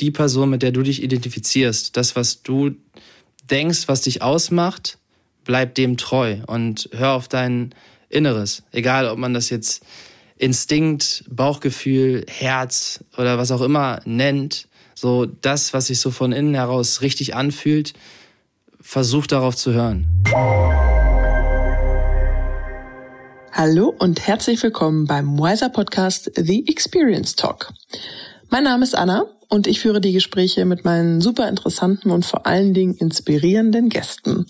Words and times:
die 0.00 0.10
Person, 0.10 0.50
mit 0.50 0.62
der 0.62 0.72
du 0.72 0.82
dich 0.82 1.02
identifizierst, 1.02 1.96
das, 1.96 2.16
was 2.16 2.42
du 2.42 2.70
denkst, 3.50 3.86
was 3.86 4.02
dich 4.02 4.22
ausmacht, 4.22 4.98
bleib 5.44 5.74
dem 5.74 5.96
treu 5.96 6.38
und 6.46 6.88
hör 6.92 7.12
auf 7.12 7.28
dein 7.28 7.74
Inneres. 8.08 8.62
Egal, 8.72 9.06
ob 9.06 9.18
man 9.18 9.34
das 9.34 9.50
jetzt 9.50 9.84
Instinkt, 10.36 11.24
Bauchgefühl, 11.28 12.24
Herz 12.28 13.04
oder 13.18 13.36
was 13.36 13.50
auch 13.50 13.60
immer 13.60 14.00
nennt. 14.06 14.68
So 14.94 15.26
das, 15.26 15.74
was 15.74 15.88
sich 15.88 16.00
so 16.00 16.10
von 16.10 16.32
innen 16.32 16.54
heraus 16.54 17.02
richtig 17.02 17.34
anfühlt, 17.34 17.92
versuch 18.80 19.26
darauf 19.26 19.54
zu 19.54 19.72
hören. 19.72 20.08
Hallo 23.52 23.94
und 23.98 24.26
herzlich 24.26 24.62
willkommen 24.62 25.06
beim 25.06 25.38
Wiser 25.38 25.68
Podcast 25.68 26.30
The 26.36 26.66
Experience 26.68 27.36
Talk. 27.36 27.72
Mein 28.48 28.64
Name 28.64 28.84
ist 28.84 28.96
Anna 28.96 29.26
und 29.50 29.66
ich 29.66 29.80
führe 29.80 30.00
die 30.00 30.12
Gespräche 30.12 30.64
mit 30.64 30.84
meinen 30.84 31.20
super 31.20 31.48
interessanten 31.48 32.10
und 32.10 32.24
vor 32.24 32.46
allen 32.46 32.72
Dingen 32.72 32.94
inspirierenden 32.94 33.88
Gästen. 33.88 34.46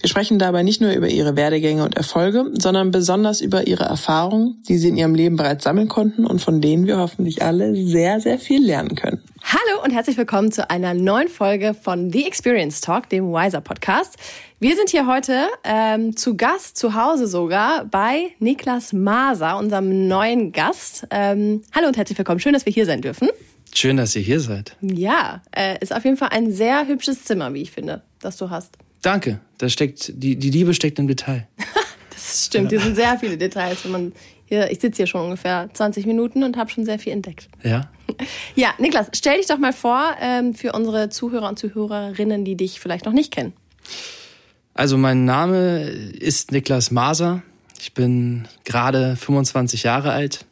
Wir 0.00 0.08
sprechen 0.08 0.38
dabei 0.38 0.64
nicht 0.64 0.80
nur 0.80 0.92
über 0.92 1.08
ihre 1.08 1.36
Werdegänge 1.36 1.84
und 1.84 1.96
Erfolge, 1.96 2.50
sondern 2.58 2.90
besonders 2.90 3.40
über 3.40 3.66
ihre 3.68 3.84
Erfahrungen, 3.84 4.62
die 4.68 4.76
sie 4.76 4.88
in 4.88 4.96
ihrem 4.96 5.14
Leben 5.14 5.36
bereits 5.36 5.64
sammeln 5.64 5.88
konnten 5.88 6.26
und 6.26 6.40
von 6.40 6.60
denen 6.60 6.86
wir 6.86 6.98
hoffentlich 6.98 7.42
alle 7.42 7.74
sehr, 7.76 8.20
sehr 8.20 8.38
viel 8.38 8.64
lernen 8.64 8.96
können. 8.96 9.22
Hallo 9.42 9.82
und 9.84 9.92
herzlich 9.92 10.18
willkommen 10.18 10.52
zu 10.52 10.68
einer 10.68 10.94
neuen 10.94 11.28
Folge 11.28 11.72
von 11.72 12.10
The 12.10 12.26
Experience 12.26 12.80
Talk, 12.80 13.08
dem 13.08 13.32
Wiser 13.32 13.60
Podcast. 13.60 14.16
Wir 14.58 14.76
sind 14.76 14.90
hier 14.90 15.06
heute 15.06 15.46
ähm, 15.64 16.16
zu 16.16 16.36
Gast, 16.36 16.76
zu 16.76 16.94
Hause 16.94 17.26
sogar, 17.26 17.84
bei 17.84 18.32
Niklas 18.40 18.92
Maser, 18.92 19.56
unserem 19.56 20.08
neuen 20.08 20.52
Gast. 20.52 21.06
Ähm, 21.10 21.62
hallo 21.72 21.86
und 21.86 21.96
herzlich 21.96 22.18
willkommen. 22.18 22.40
Schön, 22.40 22.52
dass 22.52 22.66
wir 22.66 22.72
hier 22.72 22.84
sein 22.84 23.00
dürfen. 23.00 23.28
Schön, 23.72 23.96
dass 23.96 24.16
ihr 24.16 24.22
hier 24.22 24.40
seid. 24.40 24.76
Ja, 24.80 25.42
äh, 25.52 25.78
ist 25.80 25.94
auf 25.94 26.04
jeden 26.04 26.16
Fall 26.16 26.30
ein 26.30 26.52
sehr 26.52 26.86
hübsches 26.86 27.24
Zimmer, 27.24 27.54
wie 27.54 27.62
ich 27.62 27.70
finde, 27.70 28.02
das 28.20 28.36
du 28.36 28.50
hast. 28.50 28.76
Danke. 29.02 29.40
Da 29.58 29.68
steckt 29.68 30.12
die, 30.14 30.36
die 30.36 30.50
Liebe 30.50 30.74
steckt 30.74 30.98
im 30.98 31.08
Detail. 31.08 31.46
das 32.10 32.46
stimmt. 32.46 32.70
Hier 32.70 32.80
sind 32.80 32.96
sehr 32.96 33.18
viele 33.18 33.38
Details. 33.38 33.84
Wenn 33.84 33.92
man 33.92 34.12
hier, 34.44 34.70
ich 34.70 34.80
sitze 34.80 34.98
hier 34.98 35.06
schon 35.06 35.24
ungefähr 35.24 35.70
20 35.72 36.06
Minuten 36.06 36.42
und 36.42 36.56
habe 36.56 36.70
schon 36.70 36.84
sehr 36.84 36.98
viel 36.98 37.12
entdeckt. 37.12 37.48
Ja. 37.62 37.90
Ja, 38.56 38.74
Niklas, 38.78 39.06
stell 39.14 39.38
dich 39.38 39.46
doch 39.46 39.56
mal 39.56 39.72
vor 39.72 40.14
ähm, 40.20 40.52
für 40.52 40.72
unsere 40.72 41.08
Zuhörer 41.08 41.48
und 41.48 41.58
Zuhörerinnen, 41.58 42.44
die 42.44 42.56
dich 42.56 42.80
vielleicht 42.80 43.06
noch 43.06 43.12
nicht 43.12 43.32
kennen. 43.32 43.54
Also 44.74 44.98
mein 44.98 45.24
Name 45.24 45.82
ist 45.84 46.50
Niklas 46.50 46.90
Maser. 46.90 47.42
Ich 47.80 47.94
bin 47.94 48.48
gerade 48.64 49.14
25 49.14 49.84
Jahre 49.84 50.10
alt 50.10 50.44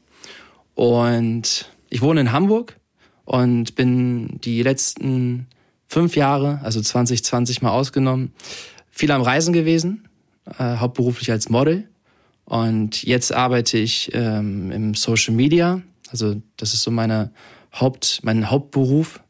und 0.77 1.69
ich 1.91 2.00
wohne 2.00 2.20
in 2.20 2.32
Hamburg 2.32 2.78
und 3.29 3.75
bin 3.75 4.41
die 4.41 4.62
letzten 4.62 5.48
fünf 5.87 6.17
Jahre, 6.17 6.61
also 6.62 6.81
2020 6.81 7.61
mal 7.61 7.73
ausgenommen, 7.73 8.33
viel 8.91 9.12
am 9.12 9.21
Reisen 9.21 9.53
gewesen, 9.53 10.09
äh, 10.59 10.77
hauptberuflich 10.77 11.31
als 11.31 11.51
Model. 11.51 11.87
Und 12.47 13.03
jetzt 13.03 13.34
arbeite 13.34 13.77
ich 13.77 14.12
ähm, 14.15 14.73
im 14.73 14.95
Social 14.95 15.34
Media, 15.34 15.83
also 16.11 16.41
das 16.56 16.73
ist 16.73 16.83
so 16.83 16.91
meine 16.91 17.31
Haupt, 17.75 18.21
mein 18.23 18.51
Hauptberuf. 18.51 19.21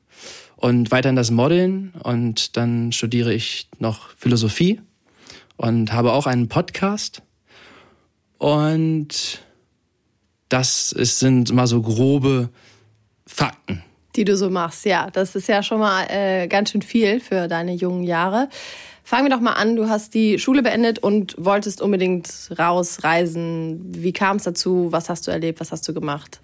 Und 0.54 0.92
weiterhin 0.92 1.16
das 1.16 1.32
Modeln 1.32 1.92
und 2.04 2.56
dann 2.56 2.92
studiere 2.92 3.34
ich 3.34 3.68
noch 3.80 4.10
Philosophie 4.10 4.80
und 5.56 5.92
habe 5.92 6.12
auch 6.12 6.26
einen 6.28 6.48
Podcast. 6.48 7.22
Und 8.38 9.42
das 10.48 10.92
ist, 10.92 11.18
sind 11.18 11.52
mal 11.52 11.66
so 11.66 11.82
grobe 11.82 12.50
Fakten 13.26 13.82
die 14.18 14.24
du 14.24 14.36
so 14.36 14.50
machst. 14.50 14.84
Ja, 14.84 15.10
das 15.12 15.36
ist 15.36 15.48
ja 15.48 15.62
schon 15.62 15.78
mal 15.78 16.04
äh, 16.10 16.48
ganz 16.48 16.72
schön 16.72 16.82
viel 16.82 17.20
für 17.20 17.46
deine 17.46 17.72
jungen 17.72 18.02
Jahre. 18.02 18.48
Fangen 19.04 19.26
wir 19.26 19.30
doch 19.30 19.40
mal 19.40 19.52
an. 19.52 19.76
Du 19.76 19.88
hast 19.88 20.12
die 20.12 20.40
Schule 20.40 20.62
beendet 20.62 20.98
und 20.98 21.36
wolltest 21.38 21.80
unbedingt 21.80 22.28
raus, 22.58 23.04
reisen. 23.04 23.80
Wie 23.94 24.12
kam 24.12 24.36
es 24.36 24.42
dazu? 24.42 24.88
Was 24.90 25.08
hast 25.08 25.26
du 25.26 25.30
erlebt? 25.30 25.60
Was 25.60 25.70
hast 25.70 25.86
du 25.88 25.94
gemacht? 25.94 26.40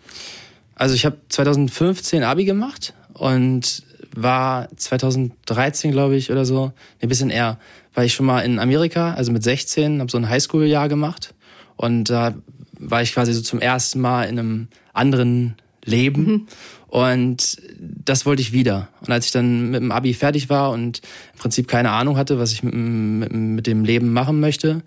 Also 0.77 0.95
ich 0.95 1.05
habe 1.05 1.19
2015 1.29 2.23
Abi 2.23 2.45
gemacht 2.45 2.95
und 3.13 3.83
war 4.15 4.69
2013, 4.77 5.91
glaube 5.91 6.15
ich, 6.15 6.31
oder 6.31 6.45
so, 6.45 6.73
ein 7.03 7.09
bisschen 7.09 7.31
eher, 7.31 7.59
war 7.93 8.05
ich 8.05 8.15
schon 8.15 8.27
mal 8.27 8.41
in 8.41 8.61
Amerika, 8.61 9.15
also 9.15 9.33
mit 9.33 9.43
16, 9.43 10.01
habe 10.01 10.11
so 10.11 10.19
ein 10.19 10.29
Highschool-Jahr 10.29 10.89
gemacht 10.89 11.35
und 11.77 12.05
da 12.05 12.35
war 12.79 13.03
ich 13.03 13.13
quasi 13.13 13.33
so 13.33 13.43
zum 13.43 13.61
ersten 13.61 14.01
Mal 14.01 14.25
in 14.25 14.39
einem 14.39 14.69
anderen 14.93 15.57
Leben 15.85 16.25
mhm. 16.25 16.47
Und 16.95 17.61
das 17.81 18.25
wollte 18.25 18.41
ich 18.41 18.53
wieder. 18.53 18.87
Und 19.01 19.11
als 19.11 19.27
ich 19.27 19.33
dann 19.33 19.73
mit 19.73 19.83
dem 19.83 19.91
Abi 19.91 20.15
fertig 20.15 20.49
war 20.49 20.71
und 20.71 21.01
im 21.33 21.39
Prinzip 21.41 21.67
keine 21.67 21.91
Ahnung 21.91 22.17
hatte, 22.17 22.39
was 22.39 22.53
ich 22.53 22.63
mit, 22.63 22.73
mit, 22.73 23.33
mit 23.33 23.67
dem 23.67 23.85
Leben 23.85 24.13
machen 24.13 24.39
möchte, 24.39 24.81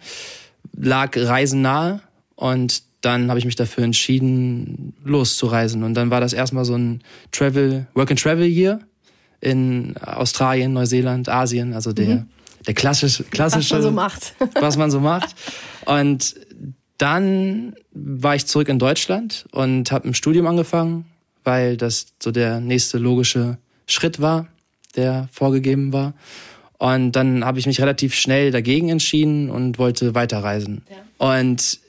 lag 0.72 1.18
Reisen 1.18 1.62
nahe. 1.62 2.00
Und 2.36 2.84
dann 3.02 3.28
habe 3.28 3.40
ich 3.40 3.46
mich 3.46 3.58
dafür 3.58 3.84
entschieden, 3.84 4.94
loszureisen. 5.04 5.84
Und 5.84 5.96
dann 5.96 6.10
war 6.10 6.22
das 6.22 6.32
erstmal 6.32 6.64
so 6.64 6.76
ein 6.76 7.02
Travel, 7.34 7.88
Work 7.94 8.12
and 8.12 8.22
Travel 8.22 8.48
Year 8.48 8.80
in 9.42 9.98
Australien, 9.98 10.72
Neuseeland, 10.72 11.28
Asien, 11.28 11.74
also 11.74 11.92
der, 11.92 12.08
mhm. 12.08 12.26
der 12.66 12.74
klassische, 12.74 13.26
klassische. 13.26 13.76
Was 13.76 13.82
man 13.82 13.82
so 13.82 13.92
macht. 13.92 14.34
was 14.62 14.78
man 14.78 14.92
so 14.92 15.02
macht. 15.02 15.36
Und 15.84 16.36
dann 17.00 17.76
war 17.92 18.34
ich 18.36 18.46
zurück 18.46 18.70
in 18.70 18.80
Deutschland 18.80 19.46
und 19.52 19.92
habe 19.92 20.08
ein 20.08 20.14
Studium 20.14 20.48
angefangen 20.48 21.04
weil 21.48 21.78
das 21.78 22.08
so 22.22 22.32
der 22.32 22.60
nächste 22.60 22.98
logische 22.98 23.58
Schritt 23.88 24.22
war, 24.22 24.48
der 24.98 25.30
vorgegeben 25.32 25.94
war. 25.94 26.14
Und 26.78 27.14
dann 27.14 27.46
habe 27.46 27.58
ich 27.58 27.66
mich 27.66 27.82
relativ 27.82 28.14
schnell 28.14 28.52
dagegen 28.52 28.90
entschieden 28.90 29.50
und 29.50 29.80
wollte 29.80 30.14
weiterreisen. 30.14 30.84
Ja. 30.90 31.28
Und 31.36 31.80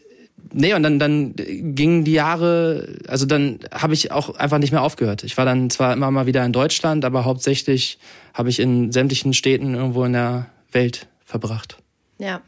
nee, 0.52 0.72
und 0.72 0.82
dann, 0.84 0.98
dann 0.98 1.34
gingen 1.36 2.04
die 2.04 2.12
Jahre, 2.12 2.96
also 3.08 3.26
dann 3.26 3.58
habe 3.72 3.94
ich 3.94 4.12
auch 4.12 4.36
einfach 4.36 4.58
nicht 4.58 4.70
mehr 4.70 4.82
aufgehört. 4.82 5.24
Ich 5.24 5.36
war 5.36 5.44
dann 5.44 5.68
zwar 5.70 5.92
immer 5.92 6.10
mal 6.10 6.26
wieder 6.26 6.44
in 6.44 6.52
Deutschland, 6.52 7.04
aber 7.04 7.24
hauptsächlich 7.24 7.98
habe 8.32 8.48
ich 8.48 8.60
in 8.60 8.92
sämtlichen 8.92 9.34
Städten 9.34 9.74
irgendwo 9.74 10.04
in 10.04 10.12
der 10.12 10.46
Welt 10.70 11.08
verbracht. 11.24 11.78
Ja. 12.18 12.40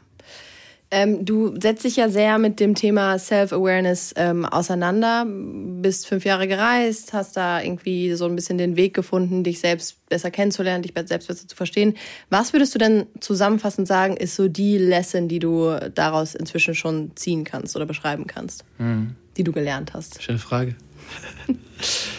Ähm, 0.93 1.23
du 1.23 1.57
setzt 1.57 1.85
dich 1.85 1.95
ja 1.95 2.09
sehr 2.09 2.37
mit 2.37 2.59
dem 2.59 2.75
Thema 2.75 3.17
Self-Awareness 3.17 4.13
ähm, 4.17 4.45
auseinander, 4.45 5.25
bist 5.25 6.05
fünf 6.05 6.25
Jahre 6.25 6.49
gereist, 6.49 7.13
hast 7.13 7.37
da 7.37 7.61
irgendwie 7.61 8.13
so 8.15 8.25
ein 8.25 8.35
bisschen 8.35 8.57
den 8.57 8.75
Weg 8.75 8.93
gefunden, 8.93 9.45
dich 9.45 9.61
selbst 9.61 10.05
besser 10.09 10.31
kennenzulernen, 10.31 10.83
dich 10.83 10.91
selbst 11.05 11.29
besser 11.29 11.47
zu 11.47 11.55
verstehen. 11.55 11.95
Was 12.29 12.51
würdest 12.51 12.75
du 12.75 12.79
denn 12.79 13.05
zusammenfassend 13.21 13.87
sagen, 13.87 14.17
ist 14.17 14.35
so 14.35 14.49
die 14.49 14.77
Lesson, 14.77 15.29
die 15.29 15.39
du 15.39 15.77
daraus 15.95 16.35
inzwischen 16.35 16.75
schon 16.75 17.15
ziehen 17.15 17.45
kannst 17.45 17.77
oder 17.77 17.85
beschreiben 17.85 18.27
kannst, 18.27 18.65
mhm. 18.77 19.15
die 19.37 19.45
du 19.45 19.53
gelernt 19.53 19.93
hast? 19.93 20.21
Schöne 20.21 20.39
Frage. 20.39 20.75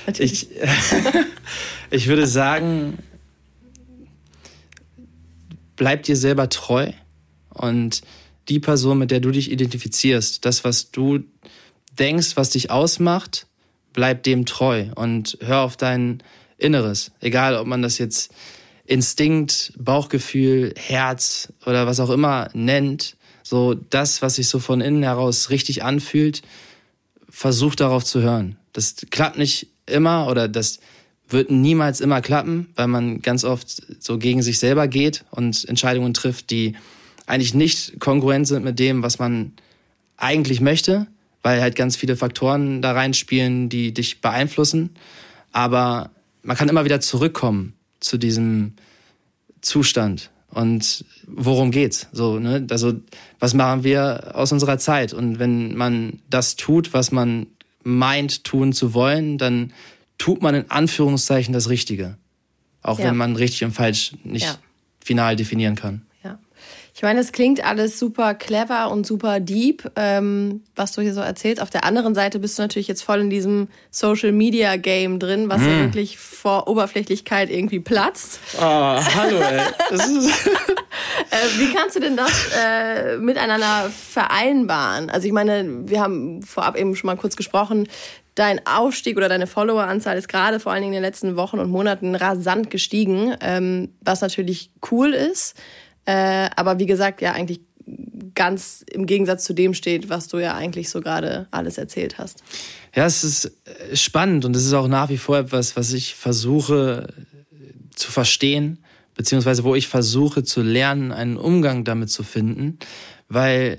ich, 0.19 0.49
ich 1.91 2.09
würde 2.09 2.27
sagen, 2.27 2.97
bleib 5.77 6.05
dir 6.05 6.17
selber 6.17 6.49
treu 6.49 6.91
und 7.51 8.01
die 8.49 8.61
Person, 8.61 8.99
mit 8.99 9.11
der 9.11 9.21
du 9.21 9.31
dich 9.31 9.51
identifizierst, 9.51 10.45
das, 10.45 10.65
was 10.65 10.91
du 10.91 11.21
denkst, 11.99 12.37
was 12.37 12.51
dich 12.51 12.71
ausmacht, 12.71 13.47
bleib 13.93 14.23
dem 14.23 14.47
treu 14.47 14.87
und 14.95 15.39
hör 15.41 15.61
auf 15.61 15.77
dein 15.77 16.23
Inneres. 16.59 17.13
Egal, 17.21 17.57
ob 17.57 17.67
man 17.67 17.83
das 17.83 17.99
jetzt 17.99 18.33
Instinkt, 18.85 19.73
Bauchgefühl, 19.79 20.75
Herz 20.77 21.53
oder 21.67 21.87
was 21.87 22.01
auch 22.01 22.11
immer 22.11 22.49
nennt, 22.53 23.17
so 23.43 23.75
das, 23.75 24.23
was 24.23 24.37
sich 24.37 24.49
so 24.49 24.59
von 24.59 24.81
innen 24.81 25.03
heraus 25.03 25.51
richtig 25.51 25.83
anfühlt, 25.83 26.43
versuch 27.29 27.75
darauf 27.75 28.05
zu 28.05 28.23
hören. 28.23 28.57
Das 28.73 28.97
klappt 29.11 29.39
nicht 29.39 29.69
immer 29.87 30.29
oder 30.29 30.49
das 30.49 30.81
wird 31.29 31.51
niemals 31.51 32.01
immer 32.01 32.21
klappen, 32.21 32.69
weil 32.77 32.89
man 32.89 33.23
ganz 33.23 33.45
oft 33.45 33.83
so 34.03 34.19
gegen 34.19 34.43
sich 34.43 34.59
selber 34.59 34.89
geht 34.89 35.25
und 35.31 35.67
Entscheidungen 35.69 36.15
trifft, 36.15 36.51
die 36.51 36.75
eigentlich 37.27 37.55
nicht 37.55 38.01
kongruent 38.01 38.47
sind 38.47 38.65
mit 38.65 38.79
dem, 38.79 39.03
was 39.03 39.19
man 39.19 39.53
eigentlich 40.17 40.61
möchte, 40.61 41.07
weil 41.43 41.61
halt 41.61 41.77
ganz 41.77 41.97
viele 41.97 42.17
Faktoren 42.17 42.83
da 42.83 42.93
reinspielen, 42.93 43.69
die 43.69 43.93
dich 43.93 44.21
beeinflussen. 44.21 44.91
Aber 45.53 46.11
man 46.43 46.57
kann 46.57 46.69
immer 46.69 46.85
wieder 46.85 47.01
zurückkommen 47.01 47.75
zu 48.01 48.19
diesem 48.19 48.75
Zustand. 49.61 50.31
Und 50.51 51.05
worum 51.27 51.71
geht's? 51.71 52.09
So, 52.13 52.39
ne? 52.39 52.67
Also, 52.71 52.95
was 53.39 53.55
machen 53.55 53.85
wir 53.85 54.33
aus 54.35 54.53
unserer 54.53 54.79
Zeit? 54.79 55.15
Und 55.15 55.39
wenn 55.39 55.75
man 55.75 56.21
das 56.29 56.57
tut, 56.57 56.93
was 56.93 57.11
man 57.11 57.47
meint, 57.83 58.45
tun 58.45 58.73
zu 58.73 58.93
wollen, 58.93 59.39
dann 59.39 59.73
tut 60.19 60.43
man 60.43 60.55
in 60.55 60.71
Anführungszeichen 60.71 61.55
das 61.55 61.69
Richtige. 61.69 62.19
Auch 62.83 62.99
ja. 62.99 63.07
wenn 63.07 63.17
man 63.17 63.35
richtig 63.37 63.65
und 63.65 63.73
falsch 63.73 64.13
nicht 64.25 64.45
ja. 64.45 64.59
final 65.03 65.37
definieren 65.37 65.75
kann. 65.75 66.03
Ich 66.95 67.03
meine, 67.03 67.21
es 67.21 67.33
klingt 67.33 67.65
alles 67.65 67.99
super 67.99 68.35
clever 68.35 68.91
und 68.91 69.07
super 69.07 69.41
deep, 69.41 69.91
ähm, 69.97 70.63
was 70.77 70.93
du 70.93 71.01
hier 71.01 71.15
so 71.15 71.23
erzählst. 71.23 71.63
Auf 71.63 71.71
der 71.71 71.85
anderen 71.85 72.15
Seite 72.15 72.39
bist 72.39 72.59
du 72.59 72.63
natürlich 72.63 72.87
jetzt 72.87 73.03
voll 73.03 73.21
in 73.21 73.31
diesem 73.31 73.69
Social 73.91 74.31
Media 74.31 74.77
Game 74.77 75.19
drin, 75.19 75.49
was 75.49 75.63
hm. 75.63 75.69
ja 75.69 75.79
wirklich 75.85 76.19
vor 76.19 76.69
Oberflächlichkeit 76.69 77.49
irgendwie 77.49 77.81
platzt. 77.81 78.41
Oh, 78.59 78.61
hallo, 78.61 79.41
ey. 79.41 79.61
äh, 81.31 81.59
wie 81.59 81.73
kannst 81.73 81.97
du 81.97 82.01
denn 82.01 82.17
das 82.17 82.51
äh, 82.63 83.17
miteinander 83.17 83.91
vereinbaren? 83.91 85.09
Also 85.09 85.27
ich 85.27 85.33
meine, 85.33 85.89
wir 85.89 86.01
haben 86.01 86.43
vorab 86.43 86.77
eben 86.77 86.95
schon 86.95 87.09
mal 87.09 87.17
kurz 87.17 87.37
gesprochen, 87.37 87.89
dein 88.35 88.67
Aufstieg 88.67 89.17
oder 89.17 89.31
deine 89.31 89.47
Followeranzahl 89.47 90.17
ist 90.17 90.29
gerade 90.29 90.61
vor 90.61 90.73
allen 90.73 90.83
Dingen 90.83 90.95
in 90.95 90.99
den 90.99 91.09
letzten 91.09 91.37
Wochen 91.37 91.59
und 91.59 91.71
Monaten 91.71 92.15
rasant 92.15 92.71
gestiegen, 92.71 93.35
ähm, 93.41 93.95
was 94.01 94.21
natürlich 94.21 94.71
cool 94.91 95.15
ist. 95.15 95.55
Äh, 96.05 96.51
aber 96.57 96.79
wie 96.79 96.87
gesagt, 96.87 97.21
ja, 97.21 97.33
eigentlich 97.33 97.61
ganz 98.35 98.85
im 98.91 99.07
Gegensatz 99.07 99.45
zu 99.45 99.53
dem 99.53 99.75
steht, 99.75 100.09
was 100.09 100.29
du 100.29 100.39
ja 100.39 100.55
eigentlich 100.55 100.91
so 100.91 101.01
gerade 101.01 101.47
alles 101.51 101.79
erzählt 101.79 102.19
hast. 102.19 102.43
Ja, 102.95 103.07
es 103.07 103.25
ist 103.25 103.53
äh, 103.65 103.97
spannend 103.97 104.45
und 104.45 104.55
es 104.57 104.65
ist 104.65 104.73
auch 104.73 104.89
nach 104.89 105.09
wie 105.09 105.19
vor 105.19 105.39
etwas, 105.39 105.77
was 105.77 105.93
ich 105.93 106.15
versuche 106.15 107.09
äh, 107.11 107.95
zu 107.95 108.11
verstehen, 108.11 108.79
beziehungsweise 109.15 109.65
wo 109.65 109.75
ich 109.75 109.89
versuche 109.89 110.45
zu 110.45 110.63
lernen, 110.63 111.13
einen 111.13 111.37
Umgang 111.37 111.85
damit 111.85 112.11
zu 112.11 112.23
finden, 112.23 112.79
weil 113.29 113.79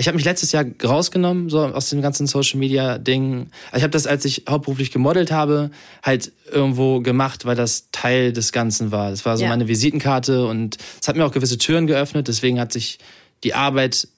ich 0.00 0.08
habe 0.08 0.16
mich 0.16 0.24
letztes 0.24 0.50
Jahr 0.52 0.64
rausgenommen, 0.82 1.50
so 1.50 1.60
aus 1.60 1.90
dem 1.90 2.00
ganzen 2.00 2.26
Social 2.26 2.58
Media 2.58 2.96
Ding. 2.96 3.50
Ich 3.76 3.82
habe 3.82 3.90
das, 3.90 4.06
als 4.06 4.24
ich 4.24 4.44
hauptberuflich 4.48 4.90
gemodelt 4.92 5.30
habe, 5.30 5.70
halt 6.02 6.32
irgendwo 6.50 7.00
gemacht, 7.00 7.44
weil 7.44 7.54
das 7.54 7.90
Teil 7.92 8.32
des 8.32 8.52
Ganzen 8.52 8.92
war. 8.92 9.12
Es 9.12 9.26
war 9.26 9.36
so 9.36 9.44
ja. 9.44 9.50
meine 9.50 9.68
Visitenkarte 9.68 10.46
und 10.46 10.78
es 10.98 11.06
hat 11.06 11.16
mir 11.16 11.26
auch 11.26 11.32
gewisse 11.32 11.58
Türen 11.58 11.86
geöffnet. 11.86 12.28
Deswegen 12.28 12.58
hat 12.58 12.72
sich 12.72 12.98
die 13.44 13.52
Arbeit, 13.52 14.08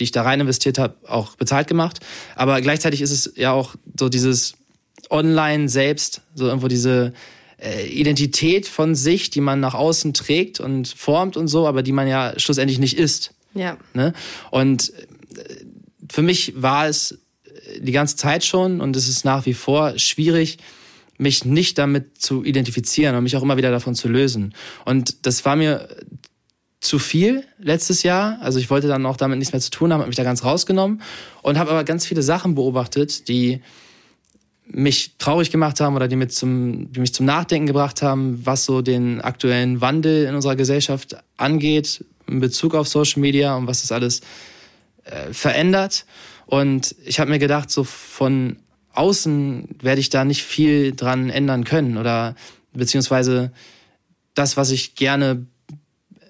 die 0.00 0.04
ich 0.04 0.10
da 0.10 0.22
rein 0.22 0.40
investiert 0.40 0.76
habe, 0.76 0.96
auch 1.06 1.36
bezahlt 1.36 1.68
gemacht. 1.68 2.00
Aber 2.34 2.60
gleichzeitig 2.60 3.00
ist 3.00 3.12
es 3.12 3.32
ja 3.36 3.52
auch 3.52 3.76
so 3.96 4.08
dieses 4.08 4.54
Online 5.08 5.68
selbst, 5.68 6.22
so 6.34 6.46
irgendwo 6.46 6.66
diese 6.66 7.12
äh, 7.62 7.86
Identität 7.86 8.66
von 8.66 8.96
sich, 8.96 9.30
die 9.30 9.40
man 9.40 9.60
nach 9.60 9.74
außen 9.74 10.14
trägt 10.14 10.58
und 10.58 10.88
formt 10.88 11.36
und 11.36 11.46
so, 11.46 11.68
aber 11.68 11.84
die 11.84 11.92
man 11.92 12.08
ja 12.08 12.32
schlussendlich 12.38 12.80
nicht 12.80 12.98
ist. 12.98 13.34
Ja. 13.54 13.76
Ne? 13.94 14.12
Und 14.50 14.92
für 16.10 16.22
mich 16.22 16.54
war 16.56 16.88
es 16.88 17.18
die 17.80 17.92
ganze 17.92 18.16
Zeit 18.16 18.44
schon 18.44 18.80
und 18.80 18.96
es 18.96 19.08
ist 19.08 19.24
nach 19.24 19.46
wie 19.46 19.54
vor 19.54 19.98
schwierig, 19.98 20.58
mich 21.18 21.44
nicht 21.44 21.78
damit 21.78 22.20
zu 22.22 22.44
identifizieren 22.44 23.16
und 23.16 23.24
mich 23.24 23.36
auch 23.36 23.42
immer 23.42 23.56
wieder 23.56 23.70
davon 23.70 23.94
zu 23.94 24.08
lösen. 24.08 24.54
Und 24.84 25.26
das 25.26 25.44
war 25.44 25.56
mir 25.56 25.88
zu 26.80 27.00
viel 27.00 27.44
letztes 27.58 28.04
Jahr. 28.04 28.38
Also 28.40 28.60
ich 28.60 28.70
wollte 28.70 28.86
dann 28.86 29.04
auch 29.04 29.16
damit 29.16 29.38
nichts 29.38 29.52
mehr 29.52 29.60
zu 29.60 29.70
tun 29.70 29.92
haben, 29.92 30.00
habe 30.00 30.08
mich 30.08 30.16
da 30.16 30.22
ganz 30.22 30.44
rausgenommen 30.44 31.02
und 31.42 31.58
habe 31.58 31.70
aber 31.70 31.82
ganz 31.82 32.06
viele 32.06 32.22
Sachen 32.22 32.54
beobachtet, 32.54 33.28
die 33.28 33.60
mich 34.70 35.16
traurig 35.18 35.50
gemacht 35.50 35.80
haben 35.80 35.96
oder 35.96 36.08
die, 36.08 36.16
mit 36.16 36.32
zum, 36.32 36.92
die 36.92 37.00
mich 37.00 37.14
zum 37.14 37.26
Nachdenken 37.26 37.66
gebracht 37.66 38.02
haben, 38.02 38.40
was 38.44 38.64
so 38.64 38.82
den 38.82 39.20
aktuellen 39.20 39.80
Wandel 39.80 40.26
in 40.26 40.34
unserer 40.34 40.56
Gesellschaft 40.56 41.16
angeht 41.36 42.04
in 42.28 42.40
Bezug 42.40 42.74
auf 42.74 42.86
Social 42.86 43.20
Media 43.20 43.56
und 43.56 43.66
was 43.66 43.80
das 43.80 43.90
alles 43.90 44.20
äh, 45.10 45.32
verändert. 45.32 46.06
Und 46.46 46.94
ich 47.04 47.20
habe 47.20 47.30
mir 47.30 47.38
gedacht, 47.38 47.70
so 47.70 47.84
von 47.84 48.56
außen 48.92 49.76
werde 49.80 50.00
ich 50.00 50.08
da 50.08 50.24
nicht 50.24 50.42
viel 50.42 50.94
dran 50.94 51.30
ändern 51.30 51.64
können 51.64 51.98
oder 51.98 52.34
beziehungsweise 52.72 53.52
das, 54.34 54.56
was 54.56 54.70
ich 54.70 54.94
gerne 54.94 55.46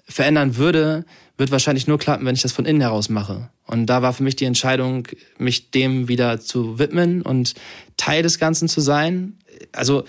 verändern 0.05 0.57
würde, 0.57 1.05
wird 1.37 1.51
wahrscheinlich 1.51 1.87
nur 1.87 1.97
klappen, 1.97 2.25
wenn 2.25 2.35
ich 2.35 2.41
das 2.41 2.51
von 2.51 2.65
innen 2.65 2.81
heraus 2.81 3.09
mache. 3.09 3.49
Und 3.65 3.85
da 3.85 4.01
war 4.01 4.13
für 4.13 4.23
mich 4.23 4.35
die 4.35 4.45
Entscheidung, 4.45 5.07
mich 5.37 5.71
dem 5.71 6.07
wieder 6.07 6.39
zu 6.39 6.79
widmen 6.79 7.21
und 7.21 7.53
Teil 7.97 8.23
des 8.23 8.39
Ganzen 8.39 8.67
zu 8.67 8.81
sein. 8.81 9.37
Also 9.71 10.03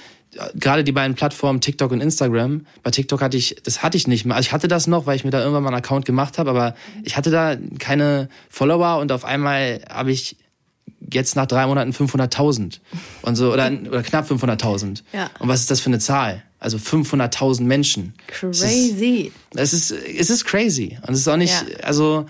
gerade 0.54 0.84
die 0.84 0.92
beiden 0.92 1.16
Plattformen 1.16 1.60
TikTok 1.60 1.90
und 1.90 2.00
Instagram. 2.00 2.66
Bei 2.82 2.90
TikTok 2.90 3.20
hatte 3.20 3.36
ich, 3.36 3.56
das 3.64 3.82
hatte 3.82 3.96
ich 3.96 4.06
nicht 4.06 4.24
mehr. 4.24 4.36
Also 4.36 4.46
ich 4.46 4.52
hatte 4.52 4.68
das 4.68 4.86
noch, 4.86 5.06
weil 5.06 5.16
ich 5.16 5.24
mir 5.24 5.30
da 5.30 5.40
irgendwann 5.40 5.62
mal 5.62 5.70
einen 5.70 5.78
Account 5.78 6.04
gemacht 6.04 6.38
habe, 6.38 6.50
aber 6.50 6.74
ich 7.02 7.16
hatte 7.16 7.30
da 7.30 7.56
keine 7.78 8.28
Follower 8.48 8.98
und 9.00 9.12
auf 9.12 9.24
einmal 9.24 9.80
habe 9.88 10.12
ich 10.12 10.36
jetzt 11.12 11.34
nach 11.34 11.46
drei 11.46 11.66
Monaten 11.66 11.90
500.000 11.92 12.78
und 13.22 13.36
so 13.36 13.52
oder, 13.52 13.72
oder 13.88 14.02
knapp 14.02 14.30
500.000. 14.30 15.02
Ja. 15.12 15.30
Und 15.40 15.48
was 15.48 15.60
ist 15.60 15.70
das 15.70 15.80
für 15.80 15.90
eine 15.90 15.98
Zahl? 15.98 16.42
Also 16.58 16.76
500.000 16.76 17.62
Menschen. 17.62 18.14
Crazy. 18.26 19.32
Es 19.54 19.72
ist, 19.72 19.90
es 19.90 19.90
ist, 19.90 20.18
es 20.20 20.30
ist 20.30 20.44
crazy 20.44 20.98
und 21.06 21.14
es 21.14 21.20
ist 21.20 21.28
auch 21.28 21.36
nicht, 21.36 21.64
ja. 21.68 21.84
also 21.84 22.26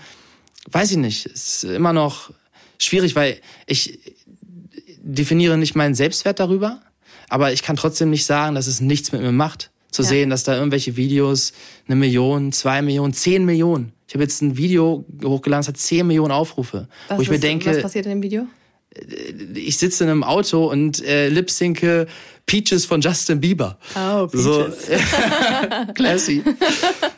weiß 0.71 0.91
ich 0.91 0.97
nicht, 0.97 1.25
es 1.25 1.63
ist 1.63 1.63
immer 1.65 1.93
noch 1.93 2.31
schwierig, 2.79 3.15
weil 3.15 3.37
ich 3.67 3.99
definiere 5.03 5.57
nicht 5.57 5.75
meinen 5.75 5.95
Selbstwert 5.95 6.39
darüber 6.39 6.81
aber 7.29 7.53
ich 7.53 7.63
kann 7.63 7.75
trotzdem 7.75 8.09
nicht 8.09 8.25
sagen, 8.25 8.55
dass 8.55 8.67
es 8.67 8.81
nichts 8.81 9.11
mit 9.11 9.21
mir 9.21 9.31
macht. 9.31 9.71
Zu 9.91 10.03
ja. 10.03 10.07
sehen, 10.07 10.29
dass 10.29 10.45
da 10.45 10.55
irgendwelche 10.55 10.95
Videos 10.95 11.51
eine 11.85 11.97
Million, 11.97 12.53
zwei 12.53 12.81
Millionen, 12.81 13.13
zehn 13.13 13.43
Millionen. 13.43 13.91
Ich 14.07 14.13
habe 14.15 14.23
jetzt 14.23 14.41
ein 14.41 14.55
Video 14.55 15.05
hochgeladen, 15.23 15.61
es 15.61 15.67
hat 15.67 15.77
zehn 15.77 16.07
Millionen 16.07 16.31
Aufrufe. 16.31 16.87
Was 17.09 17.17
wo 17.17 17.21
ich 17.21 17.27
ist, 17.27 17.33
mir 17.33 17.39
denke, 17.39 17.69
was 17.71 17.81
passiert 17.81 18.05
in 18.05 18.11
dem 18.11 18.21
Video? 18.21 18.47
Äh, 18.95 19.59
ich 19.59 19.77
sitze 19.77 20.03
in 20.03 20.09
einem 20.09 20.23
Auto 20.23 20.69
und 20.69 21.03
äh, 21.03 21.29
lipsinke 21.29 22.07
Peaches 22.45 22.85
von 22.85 23.01
Justin 23.01 23.39
Bieber. 23.39 23.77
Oh, 23.95 24.27
Peaches. 24.27 24.43
So, 24.43 24.67
classy. 25.93 26.43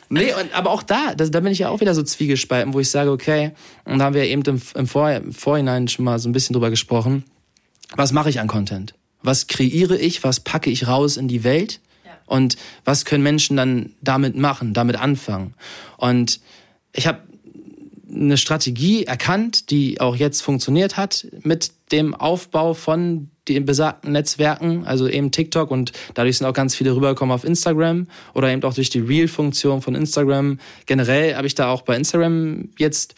nee, 0.08 0.32
und, 0.32 0.52
aber 0.54 0.70
auch 0.70 0.82
da, 0.82 1.14
da, 1.14 1.26
da 1.26 1.40
bin 1.40 1.52
ich 1.52 1.60
ja 1.60 1.68
auch 1.68 1.80
wieder 1.80 1.94
so 1.94 2.02
zwiegespalten, 2.02 2.74
wo 2.74 2.80
ich 2.80 2.90
sage, 2.90 3.10
okay, 3.10 3.52
und 3.84 3.98
da 3.98 4.04
haben 4.04 4.14
wir 4.14 4.24
eben 4.24 4.42
im, 4.42 4.62
im, 4.74 4.86
Vor 4.86 5.10
im 5.10 5.32
Vorhinein 5.32 5.88
schon 5.88 6.04
mal 6.04 6.18
so 6.18 6.28
ein 6.28 6.32
bisschen 6.32 6.54
drüber 6.54 6.70
gesprochen, 6.70 7.24
was 7.96 8.12
mache 8.12 8.30
ich 8.30 8.40
an 8.40 8.46
Content? 8.46 8.94
Was 9.24 9.46
kreiere 9.46 9.96
ich, 9.96 10.22
was 10.22 10.40
packe 10.40 10.70
ich 10.70 10.86
raus 10.86 11.16
in 11.16 11.28
die 11.28 11.42
Welt 11.42 11.80
ja. 12.04 12.12
und 12.26 12.56
was 12.84 13.04
können 13.04 13.22
Menschen 13.22 13.56
dann 13.56 13.94
damit 14.00 14.36
machen, 14.36 14.74
damit 14.74 14.96
anfangen. 14.96 15.54
Und 15.96 16.40
ich 16.92 17.06
habe 17.06 17.20
eine 18.14 18.36
Strategie 18.36 19.04
erkannt, 19.04 19.70
die 19.70 20.00
auch 20.00 20.14
jetzt 20.14 20.42
funktioniert 20.42 20.96
hat 20.96 21.26
mit 21.42 21.72
dem 21.90 22.14
Aufbau 22.14 22.74
von 22.74 23.30
den 23.48 23.66
besagten 23.66 24.12
Netzwerken, 24.12 24.86
also 24.86 25.06
eben 25.08 25.30
TikTok 25.30 25.70
und 25.70 25.92
dadurch 26.14 26.38
sind 26.38 26.46
auch 26.46 26.54
ganz 26.54 26.74
viele 26.74 26.94
rübergekommen 26.94 27.34
auf 27.34 27.44
Instagram 27.44 28.06
oder 28.32 28.50
eben 28.50 28.62
auch 28.62 28.74
durch 28.74 28.88
die 28.88 29.00
Reel-Funktion 29.00 29.82
von 29.82 29.94
Instagram. 29.94 30.58
Generell 30.86 31.34
habe 31.34 31.46
ich 31.46 31.54
da 31.54 31.68
auch 31.68 31.82
bei 31.82 31.96
Instagram 31.96 32.70
jetzt 32.78 33.14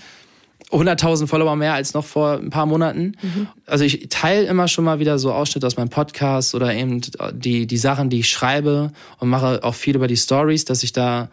100.000 0.71 1.29
Follower 1.29 1.55
mehr 1.55 1.75
als 1.75 1.95
noch 1.95 2.05
vor 2.05 2.39
ein 2.39 2.51
paar 2.51 2.67
Monaten. 2.67 3.13
Mhm. 3.23 3.47
Also 3.67 3.85
ich 3.85 4.09
teile 4.11 4.47
immer 4.47 4.67
schon 4.67 4.85
mal 4.85 4.99
wieder 4.99 5.19
so 5.19 5.33
Ausschnitte 5.33 5.67
aus 5.67 5.77
meinem 5.77 5.91
Podcast 5.91 6.55
oder 6.55 6.75
eben 6.75 7.03
die, 7.33 7.67
die 7.67 7.77
Sachen, 7.77 8.11
die 8.11 8.21
ich 8.21 8.29
schreibe 8.29 8.91
und 9.19 9.29
mache 9.29 9.63
auch 9.63 9.75
viel 9.75 9.95
über 9.95 10.09
die 10.09 10.17
Stories, 10.17 10.65
dass 10.65 10.83
ich 10.83 10.93
da 10.93 11.29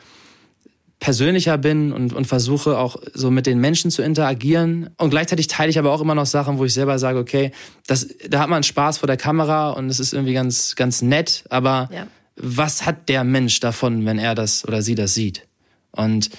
persönlicher 1.00 1.58
bin 1.58 1.92
und, 1.92 2.14
und 2.14 2.26
versuche 2.28 2.78
auch 2.78 2.96
so 3.14 3.30
mit 3.30 3.46
den 3.46 3.60
Menschen 3.60 3.92
zu 3.92 4.02
interagieren. 4.02 4.92
Und 4.98 5.10
gleichzeitig 5.10 5.48
teile 5.48 5.70
ich 5.70 5.78
aber 5.78 5.92
auch 5.92 6.00
immer 6.00 6.16
noch 6.16 6.26
Sachen, 6.26 6.60
wo 6.60 6.66
ich 6.66 6.74
selber 6.74 6.98
sage, 6.98 7.20
okay, 7.20 7.52
das, 7.88 8.08
da 8.30 8.40
hat 8.40 8.50
man 8.50 8.64
Spaß 8.64 9.00
vor 9.00 9.08
der 9.08 9.18
Kamera 9.18 9.72
und 9.72 9.90
es 9.90 10.00
ist 10.00 10.14
irgendwie 10.14 10.34
ganz, 10.34 10.76
ganz 10.76 11.02
nett, 11.02 11.44
aber 11.50 11.90
ja. 11.92 12.08
was 12.38 12.86
hat 12.86 13.10
der 13.10 13.26
Mensch 13.26 13.60
davon, 13.60 14.06
wenn 14.06 14.18
er 14.18 14.34
das 14.34 14.66
oder 14.66 14.82
sie 14.82 14.96
das 14.96 15.14
sieht? 15.14 15.46
Und 15.92 16.30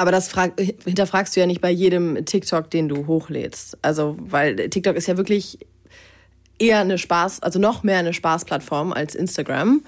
aber 0.00 0.12
das 0.12 0.28
frag, 0.28 0.58
hinterfragst 0.58 1.36
du 1.36 1.40
ja 1.40 1.46
nicht 1.46 1.60
bei 1.60 1.70
jedem 1.70 2.24
TikTok, 2.24 2.70
den 2.70 2.88
du 2.88 3.06
hochlädst. 3.06 3.76
Also, 3.82 4.16
weil 4.18 4.56
TikTok 4.56 4.96
ist 4.96 5.08
ja 5.08 5.18
wirklich 5.18 5.58
eher 6.58 6.80
eine 6.80 6.96
Spaß, 6.96 7.42
also 7.42 7.58
noch 7.58 7.82
mehr 7.82 7.98
eine 7.98 8.14
Spaßplattform 8.14 8.94
als 8.94 9.14
Instagram. 9.14 9.82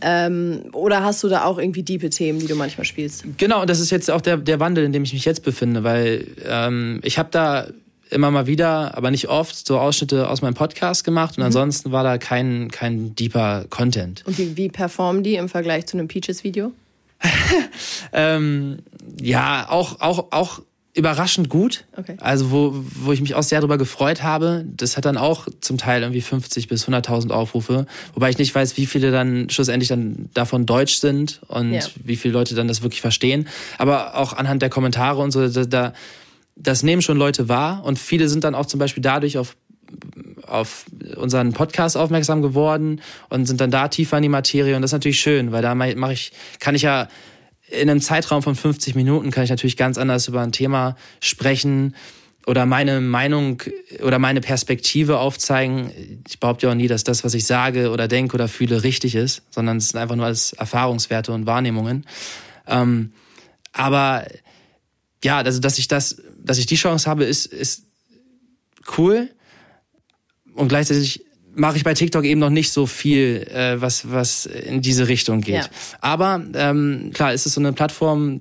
Ähm, 0.00 0.64
oder 0.72 1.04
hast 1.04 1.22
du 1.22 1.28
da 1.28 1.44
auch 1.44 1.58
irgendwie 1.58 1.84
diepe 1.84 2.10
Themen, 2.10 2.40
die 2.40 2.48
du 2.48 2.56
manchmal 2.56 2.84
spielst? 2.84 3.24
Genau, 3.38 3.60
und 3.60 3.70
das 3.70 3.78
ist 3.78 3.90
jetzt 3.90 4.10
auch 4.10 4.20
der, 4.20 4.36
der 4.36 4.58
Wandel, 4.58 4.84
in 4.84 4.92
dem 4.92 5.04
ich 5.04 5.12
mich 5.12 5.24
jetzt 5.24 5.44
befinde, 5.44 5.84
weil 5.84 6.26
ähm, 6.44 6.98
ich 7.04 7.18
habe 7.18 7.28
da 7.30 7.68
immer 8.10 8.32
mal 8.32 8.48
wieder, 8.48 8.96
aber 8.96 9.12
nicht 9.12 9.28
oft, 9.28 9.64
so 9.64 9.78
Ausschnitte 9.78 10.28
aus 10.28 10.42
meinem 10.42 10.54
Podcast 10.54 11.04
gemacht 11.04 11.38
und 11.38 11.42
mhm. 11.42 11.46
ansonsten 11.46 11.92
war 11.92 12.02
da 12.02 12.18
kein, 12.18 12.68
kein 12.72 13.14
deeper 13.14 13.64
Content. 13.70 14.24
Und 14.26 14.38
wie, 14.38 14.56
wie 14.56 14.68
performen 14.68 15.22
die 15.22 15.36
im 15.36 15.48
Vergleich 15.48 15.86
zu 15.86 15.96
einem 15.96 16.08
Peaches-Video? 16.08 16.72
ähm, 18.12 18.78
ja, 19.20 19.68
auch, 19.68 20.00
auch, 20.00 20.32
auch 20.32 20.60
überraschend 20.94 21.48
gut. 21.48 21.84
Okay. 21.96 22.16
Also 22.20 22.50
wo, 22.50 22.74
wo 22.74 23.12
ich 23.12 23.22
mich 23.22 23.34
auch 23.34 23.42
sehr 23.42 23.60
darüber 23.60 23.78
gefreut 23.78 24.22
habe. 24.22 24.64
Das 24.76 24.96
hat 24.96 25.06
dann 25.06 25.16
auch 25.16 25.48
zum 25.60 25.78
Teil 25.78 26.02
irgendwie 26.02 26.20
50 26.20 26.68
bis 26.68 26.86
100.000 26.86 27.30
Aufrufe. 27.30 27.86
Wobei 28.14 28.28
ich 28.30 28.38
nicht 28.38 28.54
weiß, 28.54 28.76
wie 28.76 28.86
viele 28.86 29.10
dann 29.10 29.48
schlussendlich 29.48 29.88
dann 29.88 30.28
davon 30.34 30.66
deutsch 30.66 30.96
sind 30.96 31.40
und 31.48 31.72
ja. 31.72 31.80
wie 32.04 32.16
viele 32.16 32.34
Leute 32.34 32.54
dann 32.54 32.68
das 32.68 32.82
wirklich 32.82 33.00
verstehen. 33.00 33.48
Aber 33.78 34.16
auch 34.16 34.34
anhand 34.34 34.60
der 34.60 34.68
Kommentare 34.68 35.22
und 35.22 35.30
so, 35.30 35.48
da, 35.48 35.64
da 35.64 35.92
das 36.56 36.82
nehmen 36.82 37.00
schon 37.00 37.16
Leute 37.16 37.48
wahr 37.48 37.82
und 37.84 37.98
viele 37.98 38.28
sind 38.28 38.44
dann 38.44 38.54
auch 38.54 38.66
zum 38.66 38.78
Beispiel 38.78 39.02
dadurch 39.02 39.38
auf 39.38 39.56
auf 40.46 40.86
unseren 41.16 41.52
Podcast 41.52 41.96
aufmerksam 41.96 42.42
geworden 42.42 43.00
und 43.28 43.46
sind 43.46 43.60
dann 43.60 43.70
da 43.70 43.88
tiefer 43.88 44.16
in 44.16 44.22
die 44.22 44.28
Materie 44.28 44.76
und 44.76 44.82
das 44.82 44.90
ist 44.90 44.94
natürlich 44.94 45.20
schön, 45.20 45.52
weil 45.52 45.62
da 45.62 45.74
mache 45.74 46.12
ich, 46.12 46.32
kann 46.58 46.74
ich 46.74 46.82
ja 46.82 47.08
in 47.70 47.88
einem 47.88 48.00
Zeitraum 48.00 48.42
von 48.42 48.54
50 48.54 48.94
Minuten 48.94 49.30
kann 49.30 49.44
ich 49.44 49.50
natürlich 49.50 49.76
ganz 49.76 49.98
anders 49.98 50.28
über 50.28 50.42
ein 50.42 50.52
Thema 50.52 50.96
sprechen 51.20 51.94
oder 52.46 52.66
meine 52.66 53.00
Meinung 53.00 53.62
oder 54.02 54.18
meine 54.18 54.40
Perspektive 54.40 55.18
aufzeigen. 55.18 56.22
Ich 56.28 56.40
behaupte 56.40 56.66
ja 56.66 56.72
auch 56.72 56.76
nie, 56.76 56.88
dass 56.88 57.04
das, 57.04 57.24
was 57.24 57.34
ich 57.34 57.46
sage 57.46 57.90
oder 57.90 58.08
denke 58.08 58.34
oder 58.34 58.48
fühle, 58.48 58.82
richtig 58.82 59.14
ist, 59.14 59.42
sondern 59.50 59.76
es 59.76 59.88
sind 59.88 60.00
einfach 60.00 60.16
nur 60.16 60.26
alles 60.26 60.52
Erfahrungswerte 60.52 61.32
und 61.32 61.46
Wahrnehmungen. 61.46 62.04
Ähm, 62.66 63.12
aber 63.72 64.26
ja, 65.24 65.38
also 65.38 65.60
dass 65.60 65.78
ich 65.78 65.88
das, 65.88 66.20
dass 66.36 66.58
ich 66.58 66.66
die 66.66 66.74
Chance 66.74 67.08
habe, 67.08 67.24
ist, 67.24 67.46
ist 67.46 67.84
cool. 68.98 69.30
Und 70.54 70.68
gleichzeitig 70.68 71.24
mache 71.54 71.76
ich 71.76 71.84
bei 71.84 71.94
TikTok 71.94 72.24
eben 72.24 72.40
noch 72.40 72.50
nicht 72.50 72.72
so 72.72 72.86
viel, 72.86 73.46
äh, 73.52 73.80
was, 73.80 74.10
was 74.10 74.46
in 74.46 74.80
diese 74.82 75.08
Richtung 75.08 75.40
geht. 75.40 75.54
Ja. 75.54 75.68
Aber 76.00 76.42
ähm, 76.54 77.10
klar, 77.12 77.32
ist 77.32 77.46
es 77.46 77.54
so 77.54 77.60
eine 77.60 77.72
Plattform 77.72 78.40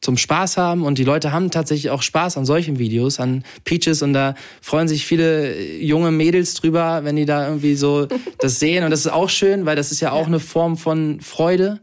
zum 0.00 0.16
Spaß 0.16 0.56
haben 0.56 0.84
und 0.84 0.98
die 0.98 1.04
Leute 1.04 1.32
haben 1.32 1.50
tatsächlich 1.50 1.90
auch 1.90 2.02
Spaß 2.02 2.36
an 2.36 2.44
solchen 2.44 2.78
Videos, 2.78 3.18
an 3.18 3.42
Peaches 3.64 4.00
und 4.02 4.12
da 4.12 4.34
freuen 4.60 4.86
sich 4.86 5.04
viele 5.04 5.60
junge 5.80 6.12
Mädels 6.12 6.54
drüber, 6.54 7.00
wenn 7.02 7.16
die 7.16 7.26
da 7.26 7.48
irgendwie 7.48 7.74
so 7.74 8.06
das 8.38 8.60
sehen 8.60 8.84
und 8.84 8.90
das 8.90 9.00
ist 9.00 9.12
auch 9.12 9.28
schön, 9.28 9.66
weil 9.66 9.74
das 9.74 9.90
ist 9.90 10.00
ja 10.00 10.12
auch 10.12 10.22
ja. 10.22 10.26
eine 10.26 10.40
Form 10.40 10.76
von 10.76 11.20
Freude, 11.20 11.80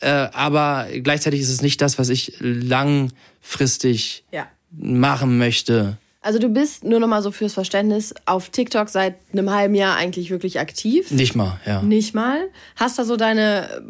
äh, 0.00 0.08
aber 0.08 0.88
gleichzeitig 1.02 1.40
ist 1.40 1.48
es 1.48 1.62
nicht 1.62 1.80
das, 1.80 1.98
was 1.98 2.10
ich 2.10 2.34
langfristig 2.40 4.24
ja. 4.30 4.46
machen 4.70 5.38
möchte. 5.38 5.96
Also 6.20 6.38
du 6.38 6.48
bist 6.48 6.82
nur 6.84 6.98
noch 6.98 7.06
mal 7.06 7.22
so 7.22 7.30
fürs 7.30 7.54
Verständnis 7.54 8.12
auf 8.26 8.50
TikTok 8.50 8.88
seit 8.88 9.16
einem 9.32 9.50
halben 9.50 9.74
Jahr 9.74 9.96
eigentlich 9.96 10.30
wirklich 10.30 10.58
aktiv. 10.58 11.10
Nicht 11.10 11.36
mal, 11.36 11.60
ja. 11.64 11.80
Nicht 11.82 12.14
mal. 12.14 12.48
Hast 12.76 12.98
da 12.98 13.04
so 13.04 13.16
deine 13.16 13.82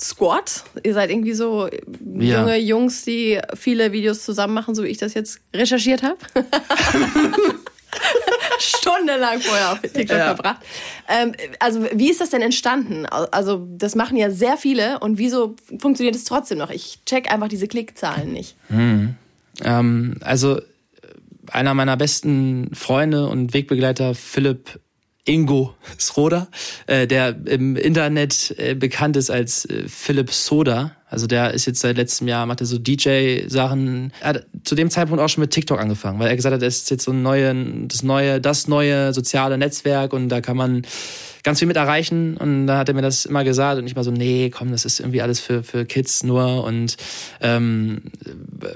Squad? 0.00 0.64
Ihr 0.82 0.94
seid 0.94 1.10
irgendwie 1.10 1.34
so 1.34 1.68
ja. 1.68 2.40
junge 2.40 2.56
Jungs, 2.58 3.04
die 3.04 3.40
viele 3.54 3.92
Videos 3.92 4.24
zusammen 4.24 4.54
machen, 4.54 4.74
so 4.74 4.82
wie 4.82 4.88
ich 4.88 4.98
das 4.98 5.12
jetzt 5.12 5.40
recherchiert 5.54 6.02
habe. 6.02 6.16
Stundenlang 8.58 9.40
vorher 9.40 9.72
auf 9.72 9.80
TikTok 9.80 10.18
ja. 10.18 10.34
verbracht. 10.34 10.62
Ähm, 11.08 11.32
also 11.58 11.86
wie 11.92 12.10
ist 12.10 12.20
das 12.20 12.30
denn 12.30 12.42
entstanden? 12.42 13.06
Also 13.06 13.66
das 13.76 13.94
machen 13.94 14.16
ja 14.16 14.30
sehr 14.30 14.56
viele 14.56 14.98
und 15.00 15.18
wieso 15.18 15.54
funktioniert 15.78 16.16
es 16.16 16.24
trotzdem 16.24 16.58
noch? 16.58 16.70
Ich 16.70 17.00
check 17.04 17.30
einfach 17.30 17.48
diese 17.48 17.68
Klickzahlen 17.68 18.32
nicht. 18.32 18.56
Hm. 18.68 19.14
Ähm, 19.64 20.16
also 20.22 20.60
einer 21.54 21.74
meiner 21.74 21.96
besten 21.96 22.70
Freunde 22.74 23.26
und 23.26 23.54
Wegbegleiter, 23.54 24.14
Philipp 24.14 24.80
Ingo 25.28 25.74
Sroda, 25.98 26.48
äh, 26.86 27.06
der 27.06 27.36
im 27.46 27.76
Internet 27.76 28.54
äh, 28.58 28.74
bekannt 28.74 29.16
ist 29.16 29.30
als 29.30 29.66
äh, 29.66 29.84
Philipp 29.86 30.32
Soda. 30.32 30.92
Also 31.10 31.26
der 31.26 31.54
ist 31.54 31.66
jetzt 31.66 31.80
seit 31.80 31.96
letztem 31.96 32.28
Jahr, 32.28 32.46
macht 32.46 32.60
er 32.60 32.66
so 32.66 32.78
DJ-Sachen. 32.78 34.12
Er 34.20 34.28
hat 34.28 34.46
zu 34.64 34.74
dem 34.74 34.90
Zeitpunkt 34.90 35.22
auch 35.22 35.28
schon 35.28 35.42
mit 35.42 35.50
TikTok 35.50 35.78
angefangen, 35.78 36.18
weil 36.18 36.28
er 36.28 36.36
gesagt 36.36 36.54
hat, 36.54 36.62
es 36.62 36.78
ist 36.78 36.90
jetzt 36.90 37.04
so 37.04 37.12
ein 37.12 37.22
neue, 37.22 37.54
das 37.86 38.02
neue, 38.02 38.40
das 38.40 38.68
neue 38.68 39.12
soziale 39.12 39.58
Netzwerk 39.58 40.12
und 40.12 40.28
da 40.28 40.40
kann 40.40 40.56
man 40.56 40.82
ganz 41.42 41.58
viel 41.58 41.68
mit 41.68 41.76
erreichen. 41.76 42.36
Und 42.36 42.66
da 42.66 42.78
hat 42.78 42.88
er 42.88 42.94
mir 42.94 43.02
das 43.02 43.24
immer 43.24 43.44
gesagt 43.44 43.78
und 43.80 43.86
ich 43.86 43.96
war 43.96 44.04
so, 44.04 44.10
nee, 44.10 44.50
komm, 44.50 44.70
das 44.70 44.84
ist 44.84 45.00
irgendwie 45.00 45.22
alles 45.22 45.40
für, 45.40 45.62
für 45.62 45.84
Kids 45.84 46.22
nur 46.22 46.64
und 46.64 46.96
ähm, 47.40 48.02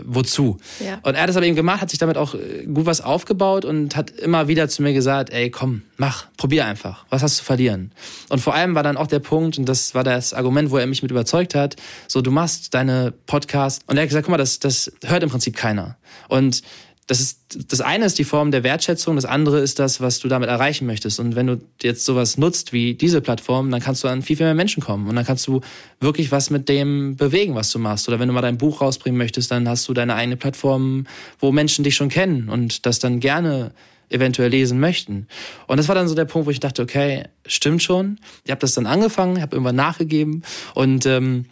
wozu? 0.04 0.58
Ja. 0.84 0.98
Und 1.02 1.14
er 1.14 1.22
hat 1.22 1.28
das 1.28 1.36
aber 1.36 1.46
eben 1.46 1.56
gemacht, 1.56 1.80
hat 1.80 1.90
sich 1.90 1.98
damit 1.98 2.16
auch 2.16 2.34
äh, 2.34 2.64
gut 2.66 2.86
was 2.86 3.00
aufgebaut 3.00 3.64
und 3.64 3.96
hat 3.96 4.10
immer 4.10 4.48
wieder 4.48 4.68
zu 4.68 4.82
mir 4.82 4.92
gesagt, 4.92 5.30
ey, 5.30 5.50
komm, 5.50 5.82
mach, 5.96 6.26
probier 6.36 6.66
einfach. 6.66 7.04
Was 7.10 7.22
hast 7.22 7.36
du 7.36 7.38
zu 7.38 7.44
verlieren? 7.44 7.92
Und 8.28 8.40
vor 8.40 8.54
allem 8.54 8.74
war 8.74 8.82
dann 8.82 8.96
auch 8.96 9.06
der 9.06 9.20
Punkt, 9.20 9.58
und 9.58 9.66
das 9.68 9.94
war 9.94 10.04
das 10.04 10.34
Argument, 10.34 10.70
wo 10.70 10.78
er 10.78 10.86
mich 10.86 11.02
mit 11.02 11.10
überzeugt 11.10 11.54
hat, 11.54 11.76
so, 12.08 12.22
du 12.22 12.30
machst 12.30 12.74
deine 12.74 13.12
Podcast 13.26 13.82
und 13.86 13.96
er 13.96 14.02
hat 14.02 14.08
gesagt, 14.08 14.26
guck 14.26 14.32
mal, 14.32 14.38
das, 14.38 14.58
das 14.58 14.92
hört 15.04 15.22
im 15.22 15.30
Prinzip 15.30 15.56
keiner. 15.56 15.96
Und 16.28 16.62
das 17.08 17.20
ist, 17.20 17.72
das 17.72 17.80
eine 17.80 18.04
ist 18.04 18.18
die 18.18 18.24
Form 18.24 18.52
der 18.52 18.62
Wertschätzung, 18.62 19.16
das 19.16 19.24
andere 19.24 19.58
ist 19.58 19.78
das, 19.78 20.00
was 20.00 20.20
du 20.20 20.28
damit 20.28 20.48
erreichen 20.48 20.86
möchtest. 20.86 21.18
Und 21.18 21.34
wenn 21.34 21.48
du 21.48 21.60
jetzt 21.82 22.04
sowas 22.04 22.38
nutzt 22.38 22.72
wie 22.72 22.94
diese 22.94 23.20
Plattform, 23.20 23.70
dann 23.70 23.80
kannst 23.80 24.04
du 24.04 24.08
an 24.08 24.22
viel, 24.22 24.36
viel 24.36 24.46
mehr 24.46 24.54
Menschen 24.54 24.82
kommen. 24.82 25.08
Und 25.08 25.16
dann 25.16 25.24
kannst 25.24 25.46
du 25.48 25.60
wirklich 26.00 26.30
was 26.30 26.50
mit 26.50 26.68
dem 26.68 27.16
bewegen, 27.16 27.56
was 27.56 27.70
du 27.70 27.80
machst. 27.80 28.08
Oder 28.08 28.20
wenn 28.20 28.28
du 28.28 28.34
mal 28.34 28.40
dein 28.40 28.56
Buch 28.56 28.80
rausbringen 28.80 29.18
möchtest, 29.18 29.50
dann 29.50 29.68
hast 29.68 29.88
du 29.88 29.94
deine 29.94 30.14
eigene 30.14 30.36
Plattform, 30.36 31.06
wo 31.40 31.50
Menschen 31.50 31.82
dich 31.82 31.96
schon 31.96 32.08
kennen 32.08 32.48
und 32.48 32.86
das 32.86 33.00
dann 33.00 33.18
gerne 33.18 33.72
eventuell 34.08 34.50
lesen 34.50 34.78
möchten. 34.78 35.26
Und 35.66 35.78
das 35.78 35.88
war 35.88 35.94
dann 35.94 36.06
so 36.06 36.14
der 36.14 36.26
Punkt, 36.26 36.46
wo 36.46 36.50
ich 36.50 36.60
dachte, 36.60 36.82
okay, 36.82 37.24
stimmt 37.46 37.82
schon. 37.82 38.18
Ich 38.44 38.50
habe 38.50 38.60
das 38.60 38.74
dann 38.74 38.86
angefangen, 38.86 39.40
habe 39.40 39.56
irgendwann 39.56 39.76
nachgegeben 39.76 40.42
und 40.74 41.06
ähm, 41.06 41.46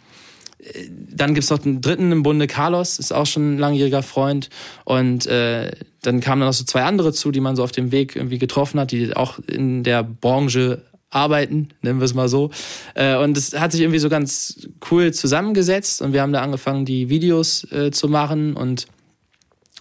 dann 1.13 1.33
gibt's 1.33 1.49
noch 1.49 1.63
einen 1.65 1.81
dritten 1.81 2.11
im 2.11 2.23
Bunde, 2.23 2.47
Carlos, 2.47 2.99
ist 2.99 3.11
auch 3.11 3.25
schon 3.25 3.55
ein 3.55 3.57
langjähriger 3.57 4.03
Freund. 4.03 4.49
Und 4.85 5.25
äh, 5.25 5.71
dann 6.01 6.21
kamen 6.21 6.41
dann 6.41 6.49
noch 6.49 6.53
so 6.53 6.63
zwei 6.63 6.83
andere 6.83 7.13
zu, 7.13 7.31
die 7.31 7.39
man 7.39 7.55
so 7.55 7.63
auf 7.63 7.71
dem 7.71 7.91
Weg 7.91 8.15
irgendwie 8.15 8.37
getroffen 8.37 8.79
hat, 8.79 8.91
die 8.91 9.15
auch 9.15 9.39
in 9.47 9.83
der 9.83 10.03
Branche 10.03 10.83
arbeiten, 11.09 11.69
nennen 11.81 11.99
wir 11.99 12.05
es 12.05 12.13
mal 12.13 12.29
so. 12.29 12.51
Äh, 12.95 13.17
und 13.17 13.37
es 13.37 13.59
hat 13.59 13.71
sich 13.71 13.81
irgendwie 13.81 13.99
so 13.99 14.09
ganz 14.09 14.67
cool 14.89 15.13
zusammengesetzt 15.13 16.01
und 16.01 16.13
wir 16.13 16.21
haben 16.21 16.33
da 16.33 16.41
angefangen, 16.41 16.85
die 16.85 17.09
Videos 17.09 17.69
äh, 17.71 17.91
zu 17.91 18.07
machen. 18.07 18.55
Und 18.55 18.87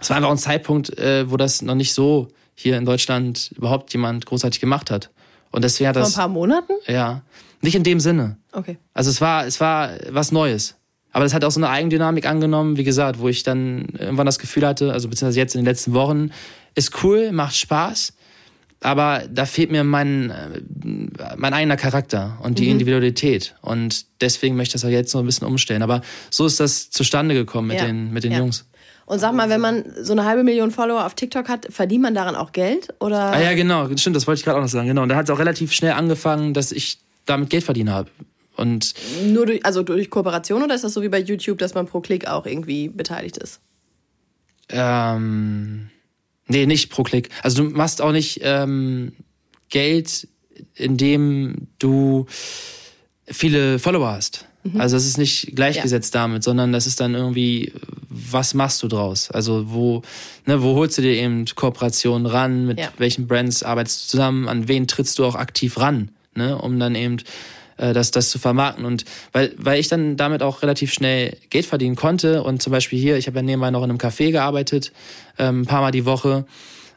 es 0.01 0.11
war 0.11 0.17
einfach 0.17 0.31
ein 0.31 0.39
Zeitpunkt, 0.39 0.99
äh, 0.99 1.31
wo 1.31 1.37
das 1.37 1.63
noch 1.63 1.77
nicht 1.77 1.95
so 1.95 2.29
hier 2.55 2.77
in 2.77 2.85
Deutschland 2.85 3.53
überhaupt 3.57 3.93
jemand 3.93 4.27
großartig 4.27 4.61
gemacht 4.61 4.91
hat. 4.91 5.11
Und 5.53 5.65
deswegen 5.65 5.89
hat 5.89 5.97
das. 5.97 6.15
Vor 6.15 6.25
ein 6.25 6.27
paar 6.27 6.35
Monaten? 6.35 6.73
Ja. 6.87 7.23
Nicht 7.63 7.75
in 7.75 7.83
dem 7.83 8.01
Sinne. 8.01 8.37
Okay. 8.53 8.79
Also 8.95 9.11
es 9.11 9.21
war, 9.21 9.47
es 9.47 9.61
war 9.61 9.91
was 10.11 10.33
Neues. 10.33 10.77
Aber 11.13 11.25
das 11.25 11.35
hat 11.35 11.45
auch 11.45 11.51
so 11.51 11.61
eine 11.61 11.69
Eigendynamik 11.69 12.27
angenommen, 12.27 12.77
wie 12.77 12.85
gesagt, 12.85 13.19
wo 13.19 13.29
ich 13.29 13.43
dann 13.43 13.87
irgendwann 13.99 14.27
das 14.27 14.39
Gefühl 14.39 14.67
hatte, 14.67 14.93
also 14.93 15.09
beziehungsweise 15.09 15.41
jetzt 15.41 15.55
in 15.55 15.61
den 15.61 15.67
letzten 15.67 15.93
Wochen, 15.93 16.31
ist 16.75 17.03
cool, 17.03 17.33
macht 17.33 17.57
Spaß, 17.57 18.13
aber 18.83 19.25
da 19.31 19.45
fehlt 19.45 19.71
mir 19.71 19.85
mein, 19.85 20.33
mein 21.37 21.53
eigener 21.53 21.77
Charakter 21.77 22.39
und 22.43 22.59
die 22.59 22.65
mhm. 22.65 22.73
Individualität. 22.73 23.55
Und 23.61 24.07
deswegen 24.21 24.57
möchte 24.57 24.77
ich 24.77 24.83
das 24.83 24.89
auch 24.89 24.93
jetzt 24.93 25.13
noch 25.13 25.21
ein 25.21 25.27
bisschen 25.27 25.47
umstellen. 25.47 25.83
Aber 25.83 26.01
so 26.31 26.47
ist 26.47 26.61
das 26.61 26.91
zustande 26.91 27.35
gekommen 27.35 27.69
mit 27.69 27.79
ja. 27.79 27.87
den, 27.87 28.13
mit 28.13 28.25
den 28.25 28.33
ja. 28.33 28.39
Jungs. 28.39 28.67
Und 29.05 29.19
sag 29.19 29.35
mal, 29.35 29.51
wenn 29.51 29.61
man 29.61 29.85
so 30.01 30.13
eine 30.13 30.25
halbe 30.25 30.45
Million 30.45 30.71
Follower 30.71 31.05
auf 31.05 31.15
TikTok 31.15 31.49
hat, 31.49 31.67
verdient 31.69 32.03
man 32.03 32.15
daran 32.15 32.37
auch 32.37 32.53
Geld? 32.53 32.95
Oder? 33.01 33.33
Ah 33.33 33.41
ja, 33.41 33.55
genau, 33.55 33.89
stimmt, 33.97 34.15
das 34.15 34.29
wollte 34.29 34.39
ich 34.39 34.45
gerade 34.45 34.57
auch 34.57 34.63
noch 34.63 34.69
sagen. 34.69 34.87
Genau. 34.87 35.03
Und 35.03 35.09
da 35.09 35.17
hat 35.17 35.25
es 35.25 35.31
auch 35.31 35.41
relativ 35.41 35.73
schnell 35.73 35.93
angefangen, 35.93 36.55
dass 36.55 36.71
ich 36.71 37.01
damit 37.31 37.51
Geld 37.51 37.65
verdienen 37.65 37.91
habe. 37.91 38.11
Und 38.57 38.95
Nur 39.25 39.47
durch, 39.47 39.65
also 39.65 39.83
durch 39.83 40.11
Kooperation 40.11 40.63
oder 40.63 40.75
ist 40.75 40.85
das 40.85 40.93
so 40.93 41.03
wie 41.03 41.09
bei 41.09 41.21
YouTube, 41.21 41.59
dass 41.59 41.75
man 41.75 41.87
pro 41.87 42.01
Klick 42.01 42.27
auch 42.27 42.45
irgendwie 42.45 42.89
beteiligt 42.89 43.39
ist? 43.39 43.61
Ähm, 44.69 45.89
nee, 46.47 46.67
nicht 46.67 46.91
pro 46.91 47.03
Klick. 47.03 47.31
Also 47.43 47.63
du 47.63 47.71
machst 47.71 48.03
auch 48.03 48.13
nicht 48.13 48.41
ähm, 48.43 49.13
Geld, 49.71 50.29
indem 50.75 51.69
du 51.79 52.27
viele 53.27 53.79
Follower 53.79 54.13
hast. 54.13 54.47
Mhm. 54.63 54.81
Also 54.81 54.97
es 54.97 55.07
ist 55.07 55.17
nicht 55.17 55.57
gleichgesetzt 55.57 56.15
ja. 56.15 56.23
damit, 56.23 56.45
sondern 56.45 56.73
das 56.73 56.87
ist 56.87 57.01
dann 57.01 57.15
irgendwie, 57.15 57.73
was 58.09 58.55
machst 58.55 58.83
du 58.83 58.89
draus? 58.89 59.31
Also 59.31 59.71
wo, 59.73 60.03
ne, 60.47 60.63
wo 60.63 60.75
holst 60.75 60.99
du 60.99 61.03
dir 61.03 61.15
eben 61.15 61.47
Kooperationen 61.47 62.27
ran? 62.27 62.67
Mit 62.67 62.79
ja. 62.79 62.93
welchen 62.99 63.27
Brands 63.27 63.63
arbeitest 63.63 64.05
du 64.05 64.11
zusammen? 64.11 64.49
An 64.49 64.69
wen 64.69 64.87
trittst 64.87 65.19
du 65.19 65.25
auch 65.25 65.35
aktiv 65.35 65.79
ran? 65.79 66.11
Ne, 66.41 66.57
um 66.57 66.79
dann 66.79 66.95
eben 66.95 67.19
äh, 67.77 67.93
das, 67.93 68.11
das 68.11 68.31
zu 68.31 68.39
vermarkten. 68.39 68.87
Und 68.87 69.05
weil, 69.33 69.53
weil 69.59 69.79
ich 69.79 69.89
dann 69.89 70.17
damit 70.17 70.43
auch 70.43 70.63
relativ 70.63 70.91
schnell 70.91 71.37
Geld 71.51 71.67
verdienen 71.67 71.97
konnte 71.97 72.43
und 72.43 72.63
zum 72.63 72.71
Beispiel 72.71 72.99
hier, 72.99 73.19
ich 73.19 73.27
habe 73.27 73.37
ja 73.37 73.43
nebenbei 73.43 73.71
noch 73.71 73.83
in 73.83 73.91
einem 73.91 73.99
Café 73.99 74.31
gearbeitet, 74.31 74.91
ähm, 75.39 75.63
ein 75.63 75.67
paar 75.67 75.83
Mal 75.83 75.91
die 75.91 76.07
Woche. 76.07 76.47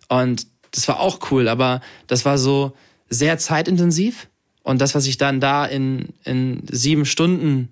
Und 0.08 0.48
das 0.72 0.88
war 0.88 1.02
auch 1.02 1.20
cool, 1.32 1.50
aber 1.50 1.82
das 2.08 2.24
war 2.24 2.38
so 2.38 2.72
sehr 3.10 3.38
zeitintensiv. 3.38 4.30
Und 4.64 4.80
das, 4.80 4.96
was 4.96 5.08
ich 5.08 5.18
dann 5.18 5.42
da 5.42 5.66
in, 5.66 6.14
in 6.24 6.64
sieben 6.72 7.06
Stunden 7.06 7.68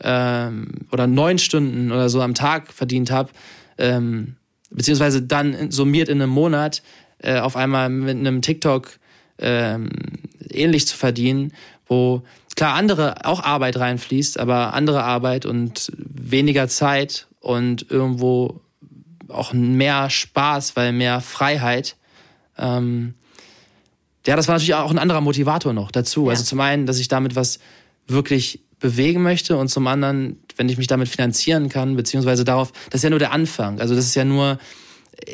ähm, 0.00 0.68
oder 0.92 1.08
neun 1.08 1.38
Stunden 1.38 1.90
oder 1.90 2.08
so 2.08 2.22
am 2.22 2.34
Tag 2.34 2.72
verdient 2.72 3.10
habe, 3.10 3.30
ähm, 3.78 4.36
beziehungsweise 4.70 5.22
dann 5.22 5.72
summiert 5.72 6.08
in 6.08 6.22
einem 6.22 6.30
Monat 6.30 6.82
äh, 7.18 7.40
auf 7.40 7.56
einmal 7.56 7.88
mit 7.88 8.16
einem 8.16 8.42
TikTok 8.42 8.98
ähm, 9.38 9.88
ähnlich 10.56 10.86
zu 10.86 10.96
verdienen, 10.96 11.52
wo 11.86 12.22
klar 12.56 12.74
andere 12.74 13.24
auch 13.24 13.42
Arbeit 13.42 13.78
reinfließt, 13.78 14.38
aber 14.40 14.74
andere 14.74 15.04
Arbeit 15.04 15.46
und 15.46 15.92
weniger 15.96 16.68
Zeit 16.68 17.28
und 17.40 17.90
irgendwo 17.90 18.60
auch 19.28 19.52
mehr 19.52 20.10
Spaß, 20.10 20.76
weil 20.76 20.92
mehr 20.92 21.20
Freiheit. 21.20 21.96
Ähm, 22.58 23.14
ja, 24.26 24.36
das 24.36 24.48
war 24.48 24.54
natürlich 24.54 24.74
auch 24.74 24.90
ein 24.90 24.98
anderer 24.98 25.20
Motivator 25.20 25.72
noch 25.72 25.90
dazu. 25.90 26.24
Ja. 26.24 26.30
Also 26.30 26.44
zum 26.44 26.60
einen, 26.60 26.86
dass 26.86 26.98
ich 26.98 27.08
damit 27.08 27.36
was 27.36 27.60
wirklich 28.06 28.60
bewegen 28.78 29.22
möchte 29.22 29.56
und 29.56 29.68
zum 29.68 29.86
anderen, 29.86 30.38
wenn 30.56 30.68
ich 30.68 30.78
mich 30.78 30.86
damit 30.86 31.08
finanzieren 31.08 31.68
kann, 31.68 31.96
beziehungsweise 31.96 32.44
darauf, 32.44 32.72
das 32.90 32.98
ist 33.00 33.04
ja 33.04 33.10
nur 33.10 33.18
der 33.18 33.32
Anfang. 33.32 33.80
Also 33.80 33.94
das 33.94 34.04
ist 34.04 34.14
ja 34.14 34.24
nur 34.24 34.58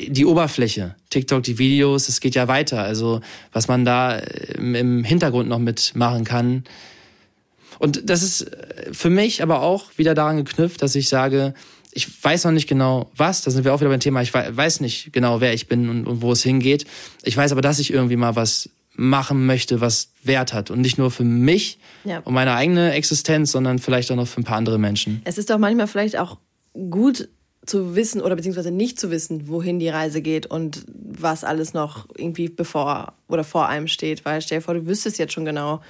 die 0.09 0.27
Oberfläche. 0.27 0.95
TikTok, 1.11 1.43
die 1.43 1.59
Videos, 1.59 2.09
es 2.09 2.21
geht 2.21 2.35
ja 2.35 2.49
weiter. 2.49 2.83
Also 2.83 3.21
was 3.53 3.69
man 3.69 3.85
da 3.85 4.17
im 4.57 5.05
Hintergrund 5.05 5.49
noch 5.49 5.59
mitmachen 5.59 6.25
kann, 6.25 6.65
Und 7.79 8.09
das 8.09 8.23
ist 8.23 8.49
für 8.93 9.11
mich 9.11 9.43
aber 9.43 9.61
auch 9.61 9.87
wieder 9.97 10.15
daran 10.15 10.37
geknüpft, 10.37 10.83
dass 10.83 10.95
ich 10.95 11.09
sage, 11.09 11.53
ich 11.91 12.07
weiß 12.23 12.45
noch 12.45 12.53
nicht 12.53 12.69
genau 12.69 13.11
was, 13.17 13.43
da 13.43 13.51
sind 13.51 13.65
wir 13.65 13.75
auch 13.75 13.81
wieder 13.81 13.91
beim 13.91 13.99
Thema, 14.01 14.23
ich 14.23 14.33
weiß 14.33 14.81
nicht 14.81 15.13
genau, 15.13 15.41
wer 15.41 15.53
ich 15.53 15.67
bin 15.67 15.89
und, 15.89 16.07
und 16.07 16.23
wo 16.23 16.31
es 16.31 16.43
hingeht. 16.45 16.87
Ich 17.25 17.37
weiß 17.37 17.51
aber, 17.51 17.61
dass 17.61 17.81
ich 17.81 17.93
irgendwie 17.93 18.17
mal 18.17 18.37
was 18.37 18.71
machen 18.95 19.47
möchte, 19.47 19.81
was 19.81 20.13
Wert 20.23 20.53
hat. 20.53 20.71
Und 20.71 20.81
nicht 20.81 20.97
nur 20.97 21.11
für 21.11 21.25
mich 21.25 21.79
ja. 22.05 22.21
und 22.21 22.35
meine 22.35 22.55
eigene 22.55 22.93
Existenz, 22.93 23.51
sondern 23.51 23.79
vielleicht 23.79 24.13
auch 24.13 24.17
noch 24.17 24.29
für 24.29 24.41
ein 24.41 24.45
paar 24.45 24.59
andere 24.59 24.79
Menschen. 24.79 25.21
Es 25.25 25.37
ist 25.37 25.51
doch 25.51 25.59
manchmal 25.59 25.89
vielleicht 25.89 26.17
auch 26.19 26.39
gut 26.73 27.29
zu 27.65 27.95
wissen 27.95 28.21
oder 28.21 28.35
beziehungsweise 28.37 28.71
nicht 28.71 28.99
zu 28.99 29.11
wissen, 29.11 29.49
wohin 29.49 29.79
die 29.79 29.89
Reise 29.89 30.21
geht 30.21 30.47
und 30.47 30.85
was 30.87 31.45
alles 31.45 31.75
noch 31.75 32.07
irgendwie 32.17 32.49
bevor 32.49 33.15
oder 33.29 33.45
vor 33.45 33.69
einem 33.69 33.87
steht. 33.89 34.25
Weil 34.25 34.43
stell 34.43 34.59
dir 34.59 34.63
vor, 34.63 34.75
du 34.75 34.87
wüsstest 34.87 35.19
jetzt 35.19 35.33
schon 35.33 35.45
genau, 35.45 35.81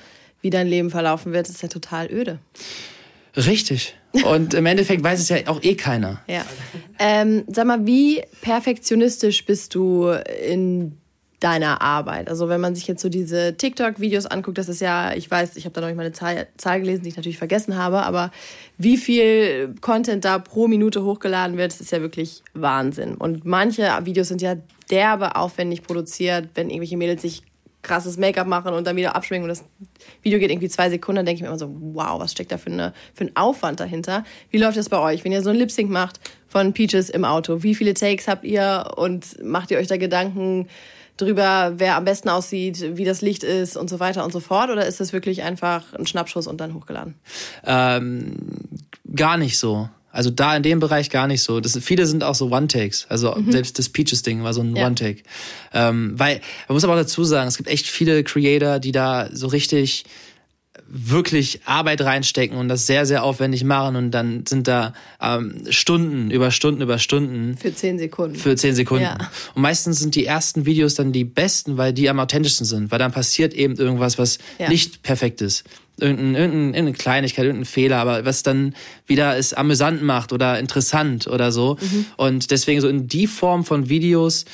wie 0.43 0.51
dein 0.51 0.67
Leben 0.67 0.91
verlaufen 0.91 1.33
wird. 1.33 1.49
Das 1.49 1.57
ist 1.57 1.63
ja 1.63 1.69
total 1.69 2.13
öde. 2.13 2.39
Richtig. 3.37 3.97
Und 4.25 4.53
im 4.53 4.67
Endeffekt 4.67 5.03
weiß 5.03 5.21
es 5.21 5.31
ja 5.31 5.39
auch 5.47 5.63
eh 5.63 5.75
keiner. 5.75 6.21
Ja. 6.27 6.45
Ähm, 6.99 7.45
sag 7.49 7.67
mal, 7.67 7.87
wie 7.87 8.23
perfektionistisch 8.43 9.47
bist 9.47 9.75
du 9.75 10.11
in 10.47 10.99
deiner 11.43 11.83
Arbeit? 11.83 12.29
Also 12.29 12.49
wenn 12.49 12.61
man 12.61 12.75
sich 12.75 12.87
jetzt 12.87 13.03
so 13.03 13.09
diese 13.09 13.57
TikTok-Videos 13.57 14.27
anguckt, 14.27 14.59
das 14.59 14.69
ist 14.69 14.81
ja, 14.81 15.15
ich 15.15 15.31
weiß, 15.31 15.57
ich 15.57 15.65
habe 15.65 15.75
da 15.75 15.81
noch 15.81 15.89
nicht 15.89 15.97
mal 15.97 16.05
eine 16.05 16.13
Zahl, 16.13 16.47
Zahl, 16.57 16.81
gelesen, 16.81 17.03
die 17.03 17.09
ich 17.09 17.17
natürlich 17.17 17.39
vergessen 17.39 17.77
habe, 17.77 18.03
aber 18.03 18.31
wie 18.79 18.97
viel 18.97 19.75
Content 19.81 20.25
da 20.25 20.39
pro 20.39 20.69
Minute 20.69 21.05
hochgeladen 21.05 21.57
wird, 21.57 21.73
das 21.73 21.81
ist 21.81 21.93
ja 21.93 22.01
wirklich 22.01 22.43
Wahnsinn. 22.55 23.15
Und 23.15 23.45
manche 23.45 23.89
Videos 24.05 24.29
sind 24.29 24.43
ja 24.43 24.57
derbe 24.91 25.37
aufwendig 25.37 25.83
produziert, 25.83 26.51
wenn 26.55 26.71
irgendwelche 26.71 26.97
Mädels 26.97 27.23
sich 27.23 27.43
krasses 27.83 28.17
Make-up 28.17 28.47
machen 28.47 28.73
und 28.75 28.87
dann 28.87 28.97
wieder 28.97 29.17
abschminken 29.17 29.51
und 29.51 29.57
das 29.59 29.65
Video 30.23 30.39
geht 30.39 30.51
irgendwie 30.51 30.69
zwei 30.69 30.89
Sekunden, 30.89 31.17
dann 31.17 31.27
denke 31.27 31.39
ich 31.39 31.43
mir 31.43 31.49
immer 31.49 31.59
so, 31.59 31.75
wow, 31.95 32.21
was 32.21 32.33
steckt 32.33 32.53
da 32.53 32.59
für, 32.59 32.71
eine, 32.71 32.93
für 33.13 33.25
ein 33.25 33.37
Aufwand 33.37 33.81
dahinter? 33.81 34.25
Wie 34.51 34.59
läuft 34.59 34.77
das 34.77 34.89
bei 34.89 34.99
euch, 34.99 35.25
wenn 35.25 35.33
ihr 35.33 35.43
so 35.43 35.51
ein 35.51 35.57
Lip-Sync 35.57 35.91
macht 35.91 36.21
von 36.47 36.73
Peaches 36.73 37.11
im 37.11 37.25
Auto? 37.25 37.63
Wie 37.63 37.75
viele 37.75 37.95
Takes 37.95 38.29
habt 38.29 38.45
ihr 38.45 38.93
und 38.97 39.43
macht 39.43 39.71
ihr 39.73 39.79
euch 39.79 39.89
da 39.89 39.97
Gedanken, 39.97 40.69
drüber, 41.23 41.75
wer 41.77 41.97
am 41.97 42.05
besten 42.05 42.29
aussieht, 42.29 42.97
wie 42.97 43.05
das 43.05 43.21
Licht 43.23 43.45
ist 43.45 43.77
und 43.77 43.89
so 43.89 44.01
weiter 44.01 44.25
und 44.25 44.33
so 44.33 44.41
fort? 44.41 44.71
Oder 44.71 44.87
ist 44.87 45.01
das 45.01 45.13
wirklich 45.13 45.43
einfach 45.43 45.93
ein 45.95 46.07
Schnappschuss 46.07 46.47
und 46.47 46.61
dann 46.61 46.75
hochgeladen? 46.75 47.15
Ähm, 47.65 48.37
gar 49.15 49.37
nicht 49.37 49.59
so. 49.59 49.89
Also 50.11 50.31
da 50.31 50.55
in 50.55 50.63
dem 50.63 50.79
Bereich 50.79 51.09
gar 51.09 51.27
nicht 51.27 51.43
so. 51.43 51.61
Das, 51.61 51.77
viele 51.79 52.07
sind 52.07 52.23
auch 52.23 52.35
so 52.35 52.51
One-Takes. 52.51 53.07
Also 53.09 53.35
mhm. 53.35 53.51
selbst 53.51 53.79
das 53.79 53.89
Peaches-Ding 53.89 54.43
war 54.43 54.53
so 54.53 54.61
ein 54.61 54.77
ja. 54.77 54.87
One-Take. 54.87 55.23
Ähm, 55.73 56.13
weil, 56.19 56.41
man 56.69 56.75
muss 56.75 56.85
aber 56.85 56.93
auch 56.93 56.99
dazu 56.99 57.25
sagen, 57.25 57.49
es 57.49 57.57
gibt 57.57 57.71
echt 57.71 57.87
viele 57.87 58.23
Creator, 58.23 58.79
die 58.79 58.93
da 58.93 59.29
so 59.33 59.47
richtig 59.47 60.05
wirklich 60.87 61.61
Arbeit 61.67 62.01
reinstecken 62.01 62.57
und 62.57 62.69
das 62.69 62.87
sehr, 62.87 63.05
sehr 63.05 63.25
aufwendig 63.25 63.65
machen 63.65 63.97
und 63.97 64.11
dann 64.11 64.47
sind 64.47 64.69
da 64.69 64.95
ähm, 65.21 65.65
Stunden 65.69 66.31
über 66.31 66.51
Stunden 66.51 66.81
über 66.81 66.99
Stunden. 66.99 67.57
Für 67.59 67.75
zehn 67.75 67.99
Sekunden. 67.99 68.37
Für 68.37 68.57
zehn 68.57 68.75
Sekunden. 68.75 69.05
Ja. 69.05 69.31
Und 69.55 69.63
meistens 69.63 70.01
sind 70.01 70.15
die 70.15 70.25
ersten 70.25 70.65
Videos 70.65 70.95
dann 70.95 71.13
die 71.13 71.25
besten, 71.25 71.77
weil 71.77 71.93
die 71.93 72.09
am 72.09 72.19
authentischsten 72.19 72.67
sind, 72.67 72.91
weil 72.91 72.99
dann 72.99 73.13
passiert 73.13 73.53
eben 73.53 73.77
irgendwas, 73.77 74.19
was 74.19 74.39
ja. 74.59 74.69
nicht 74.69 75.03
perfekt 75.03 75.43
ist. 75.43 75.65
Irgendein, 75.99 76.35
irgendein, 76.35 76.75
irgendeine 76.75 76.93
Kleinigkeit, 76.93 77.45
irgendein 77.45 77.67
Fehler, 77.67 77.99
aber 77.99 78.25
was 78.25 78.43
dann 78.43 78.75
wieder 79.07 79.37
es 79.37 79.53
amüsant 79.53 80.03
macht 80.03 80.33
oder 80.33 80.59
interessant 80.59 81.27
oder 81.27 81.53
so. 81.53 81.77
Mhm. 81.81 82.07
Und 82.17 82.51
deswegen 82.51 82.81
so 82.81 82.89
in 82.89 83.09
die 83.09 83.27
Form 83.27 83.65
von 83.65 83.91
Videos, 83.91 84.47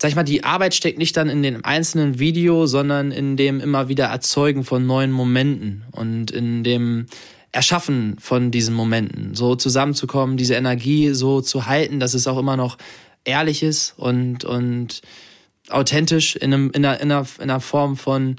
sag 0.00 0.10
ich 0.10 0.16
mal, 0.16 0.22
die 0.22 0.44
Arbeit 0.44 0.74
steckt 0.74 0.98
nicht 0.98 1.16
dann 1.16 1.28
in 1.28 1.42
dem 1.42 1.64
einzelnen 1.64 2.18
Video, 2.18 2.66
sondern 2.66 3.12
in 3.12 3.36
dem 3.36 3.60
immer 3.60 3.88
wieder 3.88 4.06
Erzeugen 4.06 4.64
von 4.64 4.86
neuen 4.86 5.12
Momenten 5.12 5.84
und 5.92 6.30
in 6.30 6.64
dem 6.64 7.06
Erschaffen 7.52 8.16
von 8.18 8.50
diesen 8.50 8.74
Momenten, 8.74 9.34
so 9.34 9.54
zusammenzukommen, 9.54 10.36
diese 10.36 10.54
Energie 10.54 11.10
so 11.10 11.40
zu 11.40 11.66
halten, 11.66 12.00
dass 12.00 12.14
es 12.14 12.26
auch 12.26 12.38
immer 12.38 12.56
noch 12.56 12.78
ehrlich 13.24 13.62
ist 13.62 13.94
und, 13.98 14.44
und 14.44 15.02
authentisch 15.68 16.34
in, 16.36 16.54
einem, 16.54 16.70
in, 16.72 16.84
einer, 16.84 17.00
in, 17.00 17.12
einer, 17.12 17.26
in 17.38 17.50
einer 17.50 17.60
Form 17.60 17.96
von, 17.96 18.36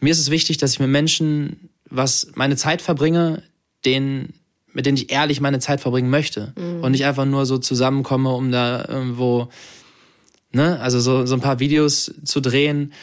mir 0.00 0.10
ist 0.10 0.18
es 0.18 0.30
wichtig, 0.30 0.58
dass 0.58 0.72
ich 0.72 0.80
mit 0.80 0.90
Menschen 0.90 1.70
was 1.88 2.32
meine 2.34 2.56
Zeit 2.56 2.82
verbringe, 2.82 3.44
denen 3.84 4.34
mit 4.76 4.84
denen 4.84 4.98
ich 4.98 5.10
ehrlich 5.10 5.40
meine 5.40 5.58
Zeit 5.58 5.80
verbringen 5.80 6.10
möchte 6.10 6.52
mhm. 6.54 6.84
und 6.84 6.92
nicht 6.92 7.06
einfach 7.06 7.24
nur 7.24 7.46
so 7.46 7.56
zusammenkomme, 7.56 8.28
um 8.28 8.52
da 8.52 8.84
irgendwo 8.86 9.48
Ne? 10.56 10.80
Also 10.80 11.00
so, 11.00 11.26
so 11.26 11.34
ein 11.34 11.42
paar 11.42 11.58
Videos 11.58 12.14
zu 12.24 12.40
drehen. 12.40 12.94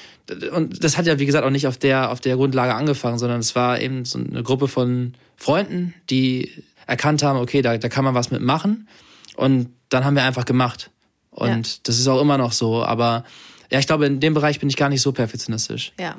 Und 0.53 0.83
das 0.83 0.97
hat 0.97 1.05
ja, 1.05 1.19
wie 1.19 1.27
gesagt, 1.27 1.45
auch 1.45 1.51
nicht 1.51 1.67
auf 1.67 1.77
der, 1.77 2.09
auf 2.09 2.19
der 2.19 2.35
Grundlage 2.35 2.73
angefangen, 2.73 3.19
sondern 3.19 3.39
es 3.39 3.55
war 3.55 3.79
eben 3.79 4.05
so 4.05 4.17
eine 4.17 4.41
Gruppe 4.41 4.67
von 4.67 5.13
Freunden, 5.37 5.93
die 6.09 6.49
erkannt 6.87 7.21
haben, 7.21 7.37
okay, 7.37 7.61
da, 7.61 7.77
da 7.77 7.89
kann 7.89 8.03
man 8.03 8.15
was 8.15 8.31
mitmachen. 8.31 8.87
Und 9.35 9.69
dann 9.89 10.03
haben 10.03 10.15
wir 10.15 10.23
einfach 10.23 10.45
gemacht. 10.45 10.89
Und 11.29 11.67
ja. 11.67 11.79
das 11.83 11.99
ist 11.99 12.07
auch 12.07 12.19
immer 12.19 12.39
noch 12.39 12.53
so. 12.53 12.83
Aber 12.83 13.23
ja, 13.69 13.77
ich 13.77 13.85
glaube, 13.85 14.07
in 14.07 14.19
dem 14.19 14.33
Bereich 14.33 14.59
bin 14.59 14.67
ich 14.67 14.75
gar 14.75 14.89
nicht 14.89 15.03
so 15.03 15.11
perfektionistisch. 15.11 15.93
Ja. 15.99 16.15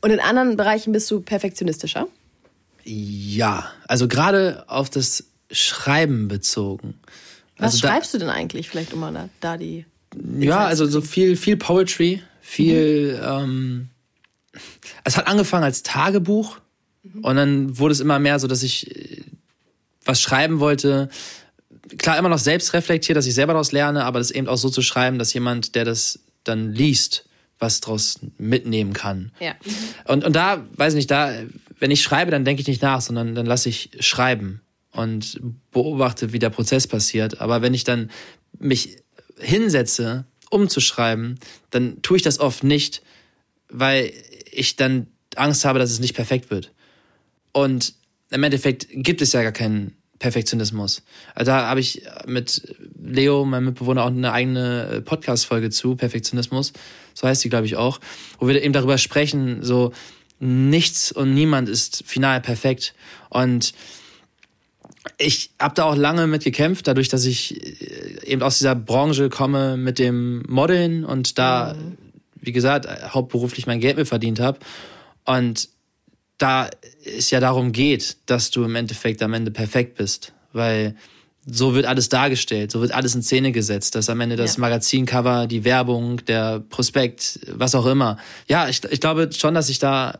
Und 0.00 0.10
in 0.10 0.20
anderen 0.20 0.56
Bereichen 0.56 0.92
bist 0.92 1.10
du 1.10 1.22
perfektionistischer? 1.22 2.06
Ja, 2.84 3.68
also 3.88 4.06
gerade 4.06 4.62
auf 4.68 4.90
das 4.90 5.24
Schreiben 5.50 6.28
bezogen. 6.28 7.00
Was 7.56 7.74
also 7.74 7.88
schreibst 7.88 8.14
du 8.14 8.18
denn 8.18 8.30
eigentlich? 8.30 8.68
Vielleicht 8.68 8.92
um 8.92 9.00
mal 9.00 9.12
da, 9.12 9.28
da 9.40 9.56
die 9.56 9.86
ja, 10.38 10.66
also 10.66 10.86
so 10.86 11.00
viel, 11.00 11.36
viel 11.36 11.56
Poetry, 11.56 12.22
viel. 12.40 13.14
Mhm. 13.14 13.28
Ähm, 13.28 13.88
es 15.04 15.16
hat 15.16 15.26
angefangen 15.26 15.64
als 15.64 15.82
Tagebuch 15.82 16.58
mhm. 17.02 17.24
und 17.24 17.36
dann 17.36 17.78
wurde 17.78 17.92
es 17.92 18.00
immer 18.00 18.18
mehr 18.18 18.38
so, 18.38 18.46
dass 18.46 18.62
ich 18.62 18.90
äh, 18.90 19.22
was 20.04 20.20
schreiben 20.20 20.60
wollte. 20.60 21.08
Klar, 21.98 22.18
immer 22.18 22.28
noch 22.28 22.38
selbst 22.38 22.72
reflektiert, 22.74 23.16
dass 23.16 23.26
ich 23.26 23.34
selber 23.34 23.52
daraus 23.52 23.72
lerne, 23.72 24.04
aber 24.04 24.18
das 24.18 24.30
eben 24.30 24.48
auch 24.48 24.56
so 24.56 24.68
zu 24.68 24.82
schreiben, 24.82 25.18
dass 25.18 25.32
jemand, 25.32 25.74
der 25.74 25.84
das 25.84 26.20
dann 26.44 26.72
liest, 26.72 27.24
was 27.58 27.80
daraus 27.80 28.18
mitnehmen 28.38 28.92
kann. 28.92 29.30
Ja. 29.38 29.54
Und, 30.06 30.24
und 30.24 30.34
da, 30.34 30.66
weiß 30.76 30.94
ich 30.94 30.96
nicht, 30.96 31.10
da, 31.10 31.32
wenn 31.78 31.90
ich 31.90 32.02
schreibe, 32.02 32.30
dann 32.30 32.44
denke 32.44 32.60
ich 32.60 32.68
nicht 32.68 32.82
nach, 32.82 33.00
sondern 33.00 33.34
dann 33.34 33.46
lasse 33.46 33.68
ich 33.68 33.90
schreiben 34.00 34.60
und 34.90 35.40
beobachte, 35.70 36.32
wie 36.32 36.38
der 36.38 36.50
Prozess 36.50 36.86
passiert. 36.86 37.40
Aber 37.40 37.62
wenn 37.62 37.74
ich 37.74 37.84
dann 37.84 38.10
mich 38.58 39.01
hinsetze, 39.42 40.24
um 40.50 40.68
zu 40.68 40.80
schreiben, 40.80 41.38
dann 41.70 42.02
tue 42.02 42.16
ich 42.16 42.22
das 42.22 42.40
oft 42.40 42.64
nicht, 42.64 43.02
weil 43.68 44.12
ich 44.50 44.76
dann 44.76 45.06
Angst 45.36 45.64
habe, 45.64 45.78
dass 45.78 45.90
es 45.90 46.00
nicht 46.00 46.14
perfekt 46.14 46.50
wird. 46.50 46.72
Und 47.52 47.94
im 48.30 48.42
Endeffekt 48.42 48.86
gibt 48.90 49.22
es 49.22 49.32
ja 49.32 49.42
gar 49.42 49.52
keinen 49.52 49.96
Perfektionismus. 50.18 51.02
Also 51.34 51.50
da 51.50 51.68
habe 51.68 51.80
ich 51.80 52.02
mit 52.26 52.76
Leo, 53.02 53.44
meinem 53.44 53.66
Mitbewohner, 53.66 54.04
auch 54.04 54.08
eine 54.08 54.32
eigene 54.32 55.02
Podcast-Folge 55.04 55.70
zu, 55.70 55.96
Perfektionismus. 55.96 56.72
So 57.12 57.26
heißt 57.26 57.40
sie, 57.42 57.48
glaube 57.48 57.66
ich, 57.66 57.76
auch, 57.76 57.98
wo 58.38 58.46
wir 58.46 58.62
eben 58.62 58.72
darüber 58.72 58.98
sprechen, 58.98 59.62
so 59.62 59.92
nichts 60.38 61.12
und 61.12 61.34
niemand 61.34 61.68
ist 61.68 62.04
final 62.06 62.40
perfekt. 62.40 62.94
Und 63.30 63.74
ich 65.18 65.50
habe 65.58 65.74
da 65.74 65.84
auch 65.84 65.96
lange 65.96 66.26
mit 66.26 66.44
gekämpft, 66.44 66.86
dadurch, 66.86 67.08
dass 67.08 67.24
ich 67.24 67.60
äh, 67.60 68.26
eben 68.26 68.42
aus 68.42 68.58
dieser 68.58 68.74
Branche 68.74 69.28
komme 69.28 69.76
mit 69.76 69.98
dem 69.98 70.42
Modeln 70.48 71.04
und 71.04 71.38
da, 71.38 71.74
mhm. 71.74 71.98
wie 72.40 72.52
gesagt, 72.52 72.86
hauptberuflich 73.12 73.66
mein 73.66 73.80
Geld 73.80 73.96
mit 73.96 74.06
verdient 74.06 74.40
habe. 74.40 74.58
Und 75.24 75.68
da 76.38 76.70
es 77.04 77.30
ja 77.30 77.40
darum 77.40 77.72
geht, 77.72 78.16
dass 78.26 78.50
du 78.50 78.64
im 78.64 78.74
Endeffekt 78.74 79.22
am 79.22 79.34
Ende 79.34 79.50
perfekt 79.50 79.96
bist, 79.96 80.32
weil 80.52 80.96
so 81.44 81.74
wird 81.74 81.86
alles 81.86 82.08
dargestellt, 82.08 82.70
so 82.70 82.80
wird 82.80 82.92
alles 82.92 83.14
in 83.16 83.22
Szene 83.22 83.50
gesetzt, 83.50 83.96
dass 83.96 84.08
am 84.08 84.20
Ende 84.20 84.36
das 84.36 84.56
ja. 84.56 84.60
Magazincover, 84.60 85.48
die 85.48 85.64
Werbung, 85.64 86.24
der 86.26 86.60
Prospekt, 86.60 87.40
was 87.52 87.74
auch 87.74 87.86
immer. 87.86 88.16
Ja, 88.48 88.68
ich, 88.68 88.82
ich 88.90 89.00
glaube 89.00 89.30
schon, 89.32 89.54
dass 89.54 89.68
ich 89.68 89.80
da 89.80 90.18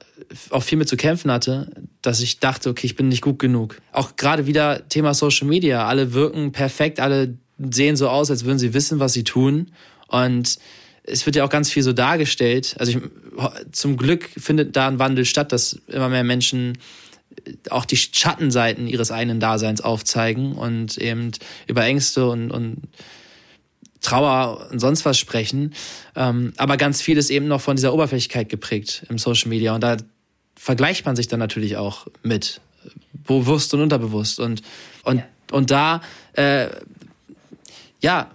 auch 0.51 0.65
viel 0.65 0.79
mit 0.79 0.89
zu 0.89 0.97
kämpfen 0.97 1.31
hatte, 1.31 1.71
dass 2.01 2.21
ich 2.21 2.41
dachte, 2.41 2.71
okay, 2.71 2.87
ich 2.87 2.97
bin 2.97 3.09
nicht 3.09 3.23
gut 3.23 3.39
genug. 3.39 3.81
Auch 3.93 4.17
gerade 4.17 4.47
wieder 4.47 4.89
Thema 4.89 5.15
Social 5.15 5.47
Media. 5.47 5.87
Alle 5.87 6.13
wirken 6.13 6.51
perfekt, 6.51 6.99
alle 6.99 7.39
sehen 7.71 7.97
so 7.97 8.09
aus, 8.09 8.31
als 8.31 8.45
würden 8.45 8.59
sie 8.59 8.75
wissen, 8.75 8.99
was 8.99 9.13
sie 9.13 9.23
tun. 9.23 9.71
Und 10.09 10.59
es 11.05 11.25
wird 11.27 11.37
ja 11.37 11.45
auch 11.45 11.51
ganz 11.51 11.71
viel 11.71 11.85
so 11.85 11.93
dargestellt. 11.93 12.75
Also 12.79 12.93
ich, 12.93 12.99
zum 13.71 13.97
Glück 13.97 14.29
findet 14.37 14.75
da 14.75 14.89
ein 14.89 14.99
Wandel 14.99 15.25
statt, 15.25 15.53
dass 15.53 15.81
immer 15.87 16.09
mehr 16.09 16.25
Menschen 16.25 16.79
auch 17.70 17.85
die 17.85 17.96
Schattenseiten 17.96 18.87
ihres 18.87 19.11
eigenen 19.11 19.40
Daseins 19.40 19.81
aufzeigen 19.81 20.52
und 20.52 20.98
eben 20.98 21.33
über 21.66 21.85
Ängste 21.85 22.28
und, 22.28 22.50
und 22.50 22.83
Trauer 24.00 24.68
und 24.70 24.81
sonst 24.81 25.05
was 25.05 25.18
sprechen. 25.18 25.74
Ähm, 26.16 26.52
aber 26.57 26.76
ganz 26.76 27.00
viel 27.00 27.16
ist 27.16 27.31
eben 27.31 27.46
noch 27.46 27.61
von 27.61 27.76
dieser 27.76 27.94
Oberflächlichkeit 27.94 28.48
geprägt 28.48 29.05
im 29.09 29.18
Social 29.18 29.48
Media. 29.48 29.74
Und 29.74 29.83
da 29.83 29.96
vergleicht 30.57 31.07
man 31.07 31.16
sich 31.16 31.28
dann 31.28 31.38
natürlich 31.38 31.76
auch 31.76 32.07
mit, 32.22 32.61
bewusst 33.26 33.72
und 33.74 33.81
unterbewusst. 33.81 34.40
Und, 34.40 34.62
und, 35.05 35.18
ja. 35.18 35.24
und 35.52 35.70
da, 35.70 36.02
äh, 36.35 36.68
ja, 38.00 38.31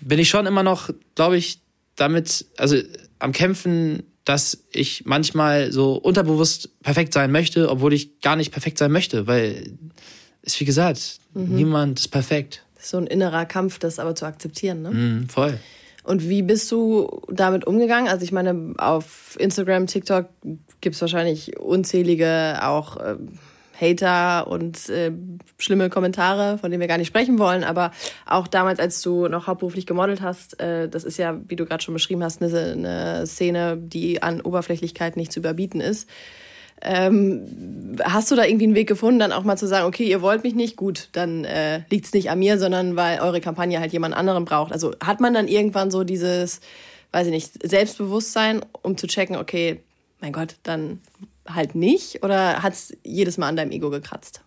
bin 0.00 0.18
ich 0.18 0.28
schon 0.28 0.46
immer 0.46 0.62
noch, 0.62 0.90
glaube 1.14 1.36
ich, 1.36 1.60
damit, 1.96 2.46
also 2.56 2.76
am 3.18 3.32
Kämpfen, 3.32 4.04
dass 4.26 4.58
ich 4.72 5.06
manchmal 5.06 5.72
so 5.72 5.94
unterbewusst 5.94 6.82
perfekt 6.82 7.14
sein 7.14 7.32
möchte, 7.32 7.70
obwohl 7.70 7.94
ich 7.94 8.20
gar 8.20 8.36
nicht 8.36 8.50
perfekt 8.52 8.76
sein 8.76 8.92
möchte, 8.92 9.26
weil 9.26 9.78
ist 10.42 10.60
wie 10.60 10.64
gesagt, 10.64 11.20
mhm. 11.32 11.54
niemand 11.54 12.00
ist 12.00 12.08
perfekt. 12.08 12.62
So 12.78 12.98
ein 12.98 13.06
innerer 13.06 13.46
Kampf, 13.46 13.78
das 13.78 13.98
aber 13.98 14.14
zu 14.14 14.26
akzeptieren, 14.26 14.82
ne? 14.82 14.90
Mhm, 14.90 15.28
voll. 15.28 15.58
Und 16.04 16.28
wie 16.28 16.42
bist 16.42 16.70
du 16.70 17.22
damit 17.28 17.66
umgegangen? 17.66 18.08
Also 18.08 18.24
ich 18.24 18.30
meine, 18.30 18.74
auf 18.78 19.36
Instagram, 19.40 19.86
TikTok 19.86 20.28
gibt 20.80 20.94
es 20.94 21.00
wahrscheinlich 21.00 21.58
unzählige 21.58 22.58
auch 22.62 22.96
äh, 22.96 23.16
Hater 23.80 24.46
und 24.46 24.88
äh, 24.88 25.12
schlimme 25.58 25.90
Kommentare, 25.90 26.58
von 26.58 26.70
denen 26.70 26.80
wir 26.80 26.88
gar 26.88 26.98
nicht 26.98 27.08
sprechen 27.08 27.38
wollen. 27.38 27.64
Aber 27.64 27.90
auch 28.26 28.46
damals, 28.46 28.78
als 28.78 29.00
du 29.02 29.28
noch 29.28 29.46
hauptberuflich 29.46 29.86
gemodelt 29.86 30.20
hast, 30.22 30.60
äh, 30.60 30.88
das 30.88 31.04
ist 31.04 31.18
ja, 31.18 31.38
wie 31.48 31.56
du 31.56 31.66
gerade 31.66 31.82
schon 31.82 31.94
beschrieben 31.94 32.22
hast, 32.22 32.42
eine, 32.42 32.72
eine 32.72 33.26
Szene, 33.26 33.76
die 33.76 34.22
an 34.22 34.40
Oberflächlichkeit 34.40 35.16
nicht 35.16 35.32
zu 35.32 35.40
überbieten 35.40 35.80
ist. 35.80 36.08
Ähm, 36.82 37.96
hast 38.02 38.30
du 38.30 38.36
da 38.36 38.44
irgendwie 38.44 38.66
einen 38.66 38.74
Weg 38.74 38.86
gefunden, 38.86 39.18
dann 39.18 39.32
auch 39.32 39.44
mal 39.44 39.56
zu 39.56 39.66
sagen, 39.66 39.86
okay, 39.86 40.04
ihr 40.04 40.20
wollt 40.20 40.44
mich 40.44 40.54
nicht, 40.54 40.76
gut, 40.76 41.08
dann 41.12 41.44
äh, 41.44 41.80
liegt 41.90 42.04
es 42.04 42.12
nicht 42.12 42.30
an 42.30 42.38
mir, 42.38 42.58
sondern 42.58 42.96
weil 42.96 43.20
eure 43.20 43.40
Kampagne 43.40 43.80
halt 43.80 43.92
jemand 43.92 44.14
anderen 44.14 44.44
braucht. 44.44 44.72
Also 44.72 44.94
hat 45.02 45.20
man 45.20 45.32
dann 45.32 45.48
irgendwann 45.48 45.90
so 45.90 46.04
dieses, 46.04 46.60
weiß 47.12 47.28
ich 47.28 47.32
nicht, 47.32 47.66
Selbstbewusstsein, 47.66 48.60
um 48.82 48.98
zu 48.98 49.06
checken, 49.06 49.36
okay, 49.36 49.80
mein 50.20 50.32
Gott, 50.32 50.56
dann 50.64 51.00
halt 51.48 51.74
nicht? 51.74 52.22
Oder 52.22 52.62
hat 52.62 52.72
es 52.72 52.96
jedes 53.04 53.38
Mal 53.38 53.48
an 53.48 53.56
deinem 53.56 53.70
Ego 53.70 53.90
gekratzt? 53.90 54.42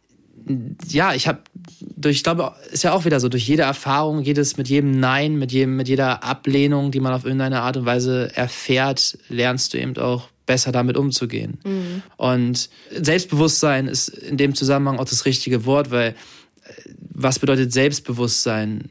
Ja, 0.88 1.14
ich 1.14 1.28
habe 1.28 1.40
durch, 1.80 2.18
ich 2.18 2.24
glaube, 2.24 2.54
ist 2.72 2.84
ja 2.84 2.94
auch 2.94 3.06
wieder 3.06 3.20
so, 3.20 3.30
durch 3.30 3.48
jede 3.48 3.64
Erfahrung, 3.64 4.22
jedes, 4.22 4.58
mit 4.58 4.70
jedem 4.70 5.00
Nein, 5.00 5.38
mit 5.38 5.52
jedem, 5.52 5.76
mit 5.76 5.88
jeder 5.88 6.24
Ablehnung, 6.24 6.92
die 6.92 7.00
man 7.00 7.14
auf 7.14 7.26
irgendeine 7.26 7.62
Art 7.62 7.78
und 7.78 7.86
Weise 7.86 8.32
erfährt, 8.36 9.18
lernst 9.28 9.74
du 9.74 9.80
eben 9.80 9.98
auch 9.98 10.30
besser 10.46 10.72
damit 10.72 10.98
umzugehen. 10.98 11.60
Mhm. 11.64 12.02
Und 12.18 12.70
Selbstbewusstsein 12.90 13.88
ist 13.88 14.10
in 14.10 14.38
dem 14.38 14.56
Zusammenhang 14.56 14.98
auch 14.98 15.06
das 15.06 15.26
richtige 15.26 15.66
Wort, 15.66 15.92
weil 15.92 16.10
äh, 16.10 16.72
was 17.12 17.38
bedeutet 17.38 17.72
Selbstbewusstsein? 17.72 18.90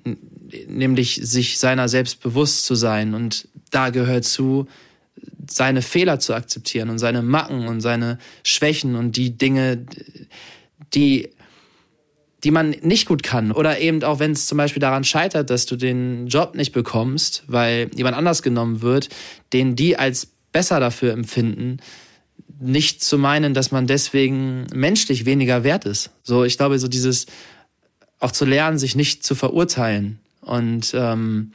Nämlich 0.68 1.20
sich 1.22 1.58
seiner 1.58 1.88
selbst 1.88 2.22
bewusst 2.22 2.64
zu 2.64 2.74
sein. 2.74 3.14
Und 3.14 3.48
da 3.70 3.90
gehört 3.90 4.24
zu, 4.24 4.68
seine 5.50 5.82
Fehler 5.82 6.18
zu 6.18 6.34
akzeptieren 6.34 6.90
und 6.90 6.98
seine 6.98 7.22
Macken 7.22 7.68
und 7.68 7.80
seine 7.80 8.18
Schwächen 8.42 8.94
und 8.94 9.16
die 9.16 9.36
Dinge, 9.36 9.86
die, 10.94 11.30
die 12.44 12.50
man 12.50 12.70
nicht 12.82 13.06
gut 13.06 13.22
kann. 13.22 13.52
Oder 13.52 13.78
eben 13.80 14.02
auch, 14.04 14.18
wenn 14.18 14.32
es 14.32 14.46
zum 14.46 14.58
Beispiel 14.58 14.80
daran 14.80 15.04
scheitert, 15.04 15.50
dass 15.50 15.66
du 15.66 15.76
den 15.76 16.26
Job 16.26 16.54
nicht 16.54 16.72
bekommst, 16.72 17.44
weil 17.46 17.90
jemand 17.94 18.16
anders 18.16 18.42
genommen 18.42 18.82
wird, 18.82 19.08
den 19.52 19.76
die 19.76 19.96
als 19.96 20.28
besser 20.52 20.80
dafür 20.80 21.12
empfinden, 21.12 21.78
nicht 22.60 23.02
zu 23.02 23.18
meinen, 23.18 23.54
dass 23.54 23.70
man 23.70 23.86
deswegen 23.86 24.66
menschlich 24.74 25.24
weniger 25.24 25.62
wert 25.64 25.84
ist. 25.84 26.10
So, 26.22 26.44
ich 26.44 26.56
glaube, 26.56 26.78
so 26.78 26.88
dieses 26.88 27.26
auch 28.18 28.32
zu 28.32 28.44
lernen, 28.44 28.78
sich 28.78 28.96
nicht 28.96 29.22
zu 29.22 29.34
verurteilen 29.34 30.18
und 30.40 30.92
ähm, 30.94 31.52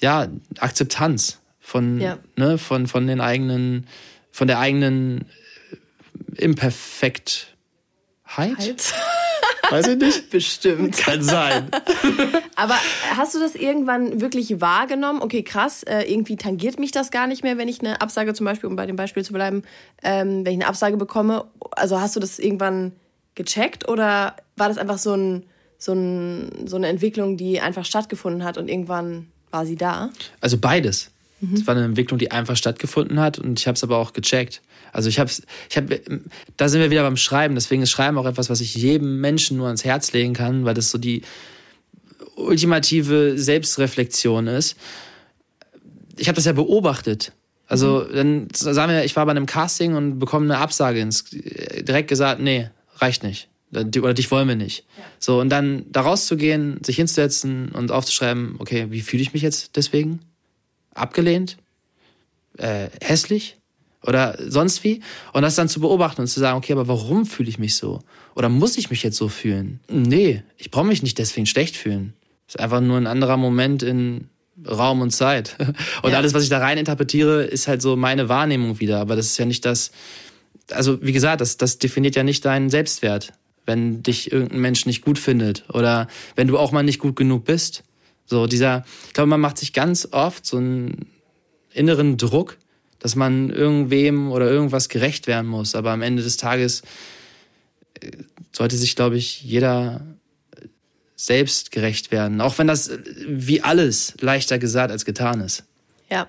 ja, 0.00 0.28
Akzeptanz 0.58 1.37
von, 1.68 2.00
ja. 2.00 2.18
ne, 2.36 2.56
von, 2.56 2.86
von 2.86 3.06
den 3.06 3.20
eigenen, 3.20 3.86
von 4.30 4.48
der 4.48 4.58
eigenen 4.58 5.26
äh, 6.34 6.44
Imperfektheit. 6.44 7.46
Halt. 8.24 8.94
Weiß 9.70 9.86
ich 9.88 9.98
nicht. 9.98 10.30
Bestimmt. 10.30 10.96
Kann 10.96 11.22
sein. 11.22 11.70
Aber 12.56 12.74
hast 13.14 13.34
du 13.34 13.38
das 13.38 13.54
irgendwann 13.54 14.22
wirklich 14.22 14.62
wahrgenommen? 14.62 15.20
Okay, 15.20 15.42
krass, 15.42 15.82
äh, 15.82 16.10
irgendwie 16.10 16.36
tangiert 16.36 16.78
mich 16.78 16.90
das 16.90 17.10
gar 17.10 17.26
nicht 17.26 17.42
mehr, 17.42 17.58
wenn 17.58 17.68
ich 17.68 17.80
eine 17.80 18.00
Absage 18.00 18.32
zum 18.32 18.46
Beispiel, 18.46 18.70
um 18.70 18.76
bei 18.76 18.86
dem 18.86 18.96
Beispiel 18.96 19.22
zu 19.22 19.34
bleiben, 19.34 19.62
ähm, 20.02 20.46
wenn 20.46 20.54
ich 20.54 20.60
eine 20.60 20.68
Absage 20.68 20.96
bekomme. 20.96 21.44
Also 21.72 22.00
hast 22.00 22.16
du 22.16 22.20
das 22.20 22.38
irgendwann 22.38 22.92
gecheckt 23.34 23.86
oder 23.88 24.36
war 24.56 24.68
das 24.68 24.78
einfach 24.78 24.98
so, 24.98 25.12
ein, 25.12 25.44
so, 25.76 25.92
ein, 25.92 26.66
so 26.66 26.76
eine 26.76 26.86
Entwicklung, 26.86 27.36
die 27.36 27.60
einfach 27.60 27.84
stattgefunden 27.84 28.42
hat 28.42 28.56
und 28.56 28.68
irgendwann 28.68 29.30
war 29.50 29.66
sie 29.66 29.76
da? 29.76 30.08
Also 30.40 30.56
beides. 30.56 31.10
Mhm. 31.40 31.54
Es 31.54 31.66
war 31.66 31.76
eine 31.76 31.84
Entwicklung, 31.84 32.18
die 32.18 32.30
einfach 32.30 32.56
stattgefunden 32.56 33.20
hat 33.20 33.38
und 33.38 33.58
ich 33.58 33.66
habe 33.66 33.76
es 33.76 33.84
aber 33.84 33.98
auch 33.98 34.12
gecheckt. 34.12 34.60
Also 34.92 35.08
ich 35.08 35.18
habe, 35.18 35.30
ich 35.68 35.76
habe, 35.76 36.00
da 36.56 36.68
sind 36.68 36.80
wir 36.80 36.90
wieder 36.90 37.02
beim 37.02 37.16
Schreiben. 37.16 37.54
Deswegen 37.54 37.82
ist 37.82 37.90
Schreiben 37.90 38.18
auch 38.18 38.26
etwas, 38.26 38.50
was 38.50 38.60
ich 38.60 38.74
jedem 38.74 39.20
Menschen 39.20 39.56
nur 39.56 39.66
ans 39.66 39.84
Herz 39.84 40.12
legen 40.12 40.34
kann, 40.34 40.64
weil 40.64 40.74
das 40.74 40.90
so 40.90 40.98
die 40.98 41.22
ultimative 42.36 43.38
Selbstreflexion 43.38 44.46
ist. 44.46 44.76
Ich 46.16 46.28
habe 46.28 46.36
das 46.36 46.46
ja 46.46 46.52
beobachtet. 46.52 47.32
Also 47.66 48.02
dann 48.02 48.48
sagen 48.52 48.92
wir, 48.92 49.04
ich 49.04 49.14
war 49.14 49.26
bei 49.26 49.32
einem 49.32 49.46
Casting 49.46 49.94
und 49.94 50.18
bekomme 50.18 50.46
eine 50.46 50.58
Absage 50.58 51.00
ins, 51.00 51.26
direkt 51.30 52.08
gesagt, 52.08 52.40
nee, 52.40 52.70
reicht 52.96 53.22
nicht. 53.22 53.48
Oder 53.70 54.14
dich 54.14 54.30
wollen 54.30 54.48
wir 54.48 54.56
nicht. 54.56 54.86
Ja. 54.96 55.04
So, 55.18 55.40
und 55.40 55.50
dann 55.50 55.84
da 55.90 56.00
rauszugehen, 56.00 56.82
sich 56.82 56.96
hinzusetzen 56.96 57.68
und 57.68 57.92
aufzuschreiben, 57.92 58.56
okay, 58.58 58.86
wie 58.88 59.02
fühle 59.02 59.22
ich 59.22 59.34
mich 59.34 59.42
jetzt 59.42 59.76
deswegen? 59.76 60.20
Abgelehnt, 60.98 61.58
äh, 62.56 62.88
hässlich 63.00 63.56
oder 64.02 64.36
sonst 64.38 64.84
wie. 64.84 65.00
Und 65.32 65.42
das 65.42 65.54
dann 65.54 65.68
zu 65.68 65.80
beobachten 65.80 66.20
und 66.20 66.26
zu 66.28 66.40
sagen, 66.40 66.58
okay, 66.58 66.72
aber 66.72 66.88
warum 66.88 67.26
fühle 67.26 67.48
ich 67.48 67.58
mich 67.58 67.76
so? 67.76 68.00
Oder 68.34 68.48
muss 68.48 68.78
ich 68.78 68.90
mich 68.90 69.02
jetzt 69.02 69.16
so 69.16 69.28
fühlen? 69.28 69.80
Nee, 69.88 70.42
ich 70.56 70.70
brauche 70.70 70.86
mich 70.86 71.02
nicht 71.02 71.18
deswegen 71.18 71.46
schlecht 71.46 71.76
fühlen. 71.76 72.14
Das 72.46 72.54
ist 72.54 72.60
einfach 72.60 72.80
nur 72.80 72.96
ein 72.96 73.06
anderer 73.06 73.36
Moment 73.36 73.82
in 73.82 74.28
Raum 74.66 75.00
und 75.00 75.10
Zeit. 75.10 75.56
Und 76.02 76.10
ja. 76.10 76.16
alles, 76.16 76.34
was 76.34 76.42
ich 76.42 76.48
da 76.48 76.58
rein 76.58 76.78
interpretiere, 76.78 77.44
ist 77.44 77.68
halt 77.68 77.82
so 77.82 77.96
meine 77.96 78.28
Wahrnehmung 78.28 78.80
wieder. 78.80 79.00
Aber 79.00 79.16
das 79.16 79.26
ist 79.26 79.38
ja 79.38 79.44
nicht 79.44 79.64
das, 79.64 79.92
also 80.70 81.02
wie 81.02 81.12
gesagt, 81.12 81.40
das, 81.40 81.56
das 81.56 81.78
definiert 81.78 82.16
ja 82.16 82.22
nicht 82.22 82.44
deinen 82.44 82.70
Selbstwert, 82.70 83.32
wenn 83.66 84.02
dich 84.02 84.32
irgendein 84.32 84.60
Mensch 84.60 84.86
nicht 84.86 85.02
gut 85.04 85.18
findet 85.18 85.64
oder 85.72 86.08
wenn 86.34 86.48
du 86.48 86.58
auch 86.58 86.72
mal 86.72 86.82
nicht 86.82 86.98
gut 86.98 87.16
genug 87.16 87.44
bist. 87.44 87.84
So 88.28 88.46
dieser, 88.46 88.84
ich 89.06 89.14
glaube, 89.14 89.28
man 89.28 89.40
macht 89.40 89.58
sich 89.58 89.72
ganz 89.72 90.08
oft 90.12 90.44
so 90.44 90.58
einen 90.58 91.10
inneren 91.72 92.18
Druck, 92.18 92.58
dass 92.98 93.16
man 93.16 93.50
irgendwem 93.50 94.30
oder 94.30 94.50
irgendwas 94.50 94.88
gerecht 94.88 95.26
werden 95.26 95.46
muss. 95.46 95.74
Aber 95.74 95.90
am 95.90 96.02
Ende 96.02 96.22
des 96.22 96.36
Tages 96.36 96.82
äh, 98.00 98.10
sollte 98.52 98.76
sich, 98.76 98.96
glaube 98.96 99.16
ich, 99.16 99.42
jeder 99.42 100.02
selbst 101.16 101.72
gerecht 101.72 102.12
werden. 102.12 102.40
Auch 102.40 102.58
wenn 102.58 102.66
das 102.66 102.88
äh, 102.88 102.98
wie 103.26 103.62
alles 103.62 104.14
leichter 104.20 104.58
gesagt 104.58 104.90
als 104.90 105.04
getan 105.04 105.40
ist. 105.40 105.64
Ja. 106.10 106.28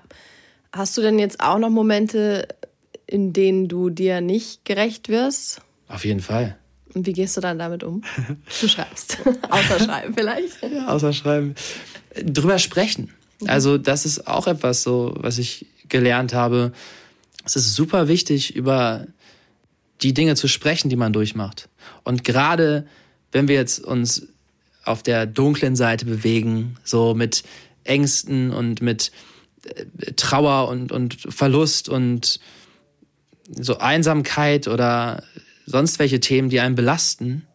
Hast 0.72 0.96
du 0.96 1.02
denn 1.02 1.18
jetzt 1.18 1.40
auch 1.40 1.58
noch 1.58 1.70
Momente, 1.70 2.46
in 3.06 3.32
denen 3.32 3.68
du 3.68 3.90
dir 3.90 4.20
nicht 4.20 4.64
gerecht 4.64 5.08
wirst? 5.08 5.60
Auf 5.88 6.04
jeden 6.04 6.20
Fall. 6.20 6.56
Und 6.94 7.06
wie 7.06 7.12
gehst 7.12 7.36
du 7.36 7.40
dann 7.40 7.58
damit 7.58 7.84
um? 7.84 8.02
Du 8.60 8.68
schreibst. 8.68 9.18
außer 9.50 9.80
schreiben 9.80 10.14
vielleicht. 10.14 10.62
Ja, 10.62 10.88
außer 10.88 11.12
schreiben. 11.12 11.54
Drüber 12.14 12.58
sprechen. 12.58 13.14
Also 13.46 13.78
das 13.78 14.04
ist 14.04 14.26
auch 14.26 14.46
etwas 14.46 14.82
so, 14.82 15.14
was 15.16 15.38
ich 15.38 15.66
gelernt 15.88 16.34
habe. 16.34 16.72
Es 17.44 17.56
ist 17.56 17.74
super 17.74 18.08
wichtig, 18.08 18.54
über 18.54 19.06
die 20.02 20.14
Dinge 20.14 20.36
zu 20.36 20.48
sprechen, 20.48 20.88
die 20.88 20.96
man 20.96 21.12
durchmacht. 21.12 21.68
Und 22.04 22.24
gerade 22.24 22.86
wenn 23.32 23.48
wir 23.48 23.54
jetzt 23.54 23.80
uns 23.80 24.26
auf 24.84 25.02
der 25.02 25.26
dunklen 25.26 25.76
Seite 25.76 26.04
bewegen, 26.04 26.76
so 26.84 27.14
mit 27.14 27.44
Ängsten 27.84 28.50
und 28.50 28.82
mit 28.82 29.12
äh, 29.64 30.12
Trauer 30.12 30.68
und, 30.68 30.90
und 30.90 31.14
Verlust 31.14 31.88
und 31.88 32.40
so 33.48 33.78
Einsamkeit 33.78 34.68
oder 34.68 35.22
sonst 35.66 35.98
welche 35.98 36.20
Themen, 36.20 36.48
die 36.48 36.60
einen 36.60 36.74
belasten, 36.74 37.46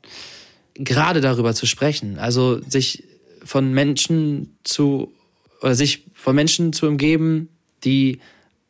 gerade 0.75 1.21
darüber 1.21 1.53
zu 1.53 1.65
sprechen. 1.65 2.19
Also 2.19 2.61
sich 2.69 3.03
von 3.45 3.73
Menschen 3.73 4.57
zu 4.63 5.13
oder 5.61 5.75
sich 5.75 6.03
von 6.13 6.35
Menschen 6.35 6.73
zu 6.73 6.87
umgeben, 6.87 7.49
die 7.85 8.19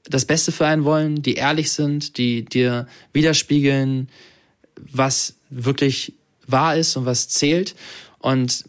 das 0.03 0.25
Beste 0.25 0.51
für 0.51 0.67
einen 0.67 0.83
wollen, 0.83 1.21
die 1.21 1.33
ehrlich 1.33 1.71
sind, 1.71 2.17
die 2.17 2.45
dir 2.45 2.88
widerspiegeln, 3.11 4.09
was 4.91 5.35
wirklich 5.49 6.13
wahr 6.45 6.75
ist 6.77 6.95
und 6.95 7.05
was 7.05 7.27
zählt. 7.29 7.75
Und 8.19 8.65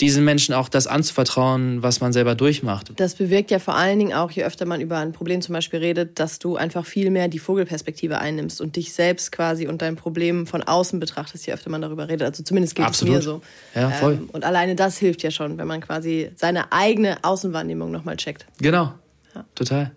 diesen 0.00 0.24
Menschen 0.24 0.54
auch 0.54 0.68
das 0.68 0.86
anzuvertrauen, 0.86 1.82
was 1.82 2.00
man 2.00 2.12
selber 2.12 2.34
durchmacht. 2.34 2.92
Das 2.96 3.14
bewirkt 3.14 3.50
ja 3.50 3.58
vor 3.58 3.74
allen 3.74 3.98
Dingen 3.98 4.12
auch, 4.12 4.30
je 4.30 4.44
öfter 4.44 4.66
man 4.66 4.80
über 4.80 4.98
ein 4.98 5.12
Problem 5.12 5.42
zum 5.42 5.52
Beispiel 5.52 5.80
redet, 5.80 6.18
dass 6.18 6.38
du 6.38 6.56
einfach 6.56 6.86
viel 6.86 7.10
mehr 7.10 7.28
die 7.28 7.38
Vogelperspektive 7.38 8.18
einnimmst 8.18 8.60
und 8.60 8.76
dich 8.76 8.92
selbst 8.92 9.32
quasi 9.32 9.66
und 9.66 9.82
dein 9.82 9.96
Problem 9.96 10.46
von 10.46 10.62
außen 10.62 11.00
betrachtest, 11.00 11.46
je 11.46 11.52
öfter 11.52 11.70
man 11.70 11.82
darüber 11.82 12.08
redet. 12.08 12.22
Also 12.22 12.42
zumindest 12.42 12.74
geht 12.74 12.88
es 12.88 13.02
mir 13.02 13.20
so. 13.22 13.42
Ja, 13.74 13.90
voll. 13.90 14.14
Ähm, 14.14 14.30
und 14.32 14.44
alleine 14.44 14.74
das 14.74 14.98
hilft 14.98 15.22
ja 15.22 15.30
schon, 15.30 15.58
wenn 15.58 15.68
man 15.68 15.80
quasi 15.80 16.30
seine 16.36 16.72
eigene 16.72 17.18
Außenwahrnehmung 17.22 17.90
nochmal 17.90 18.16
checkt. 18.16 18.46
Genau. 18.58 18.94
Ja. 19.34 19.44
Total. 19.54 19.92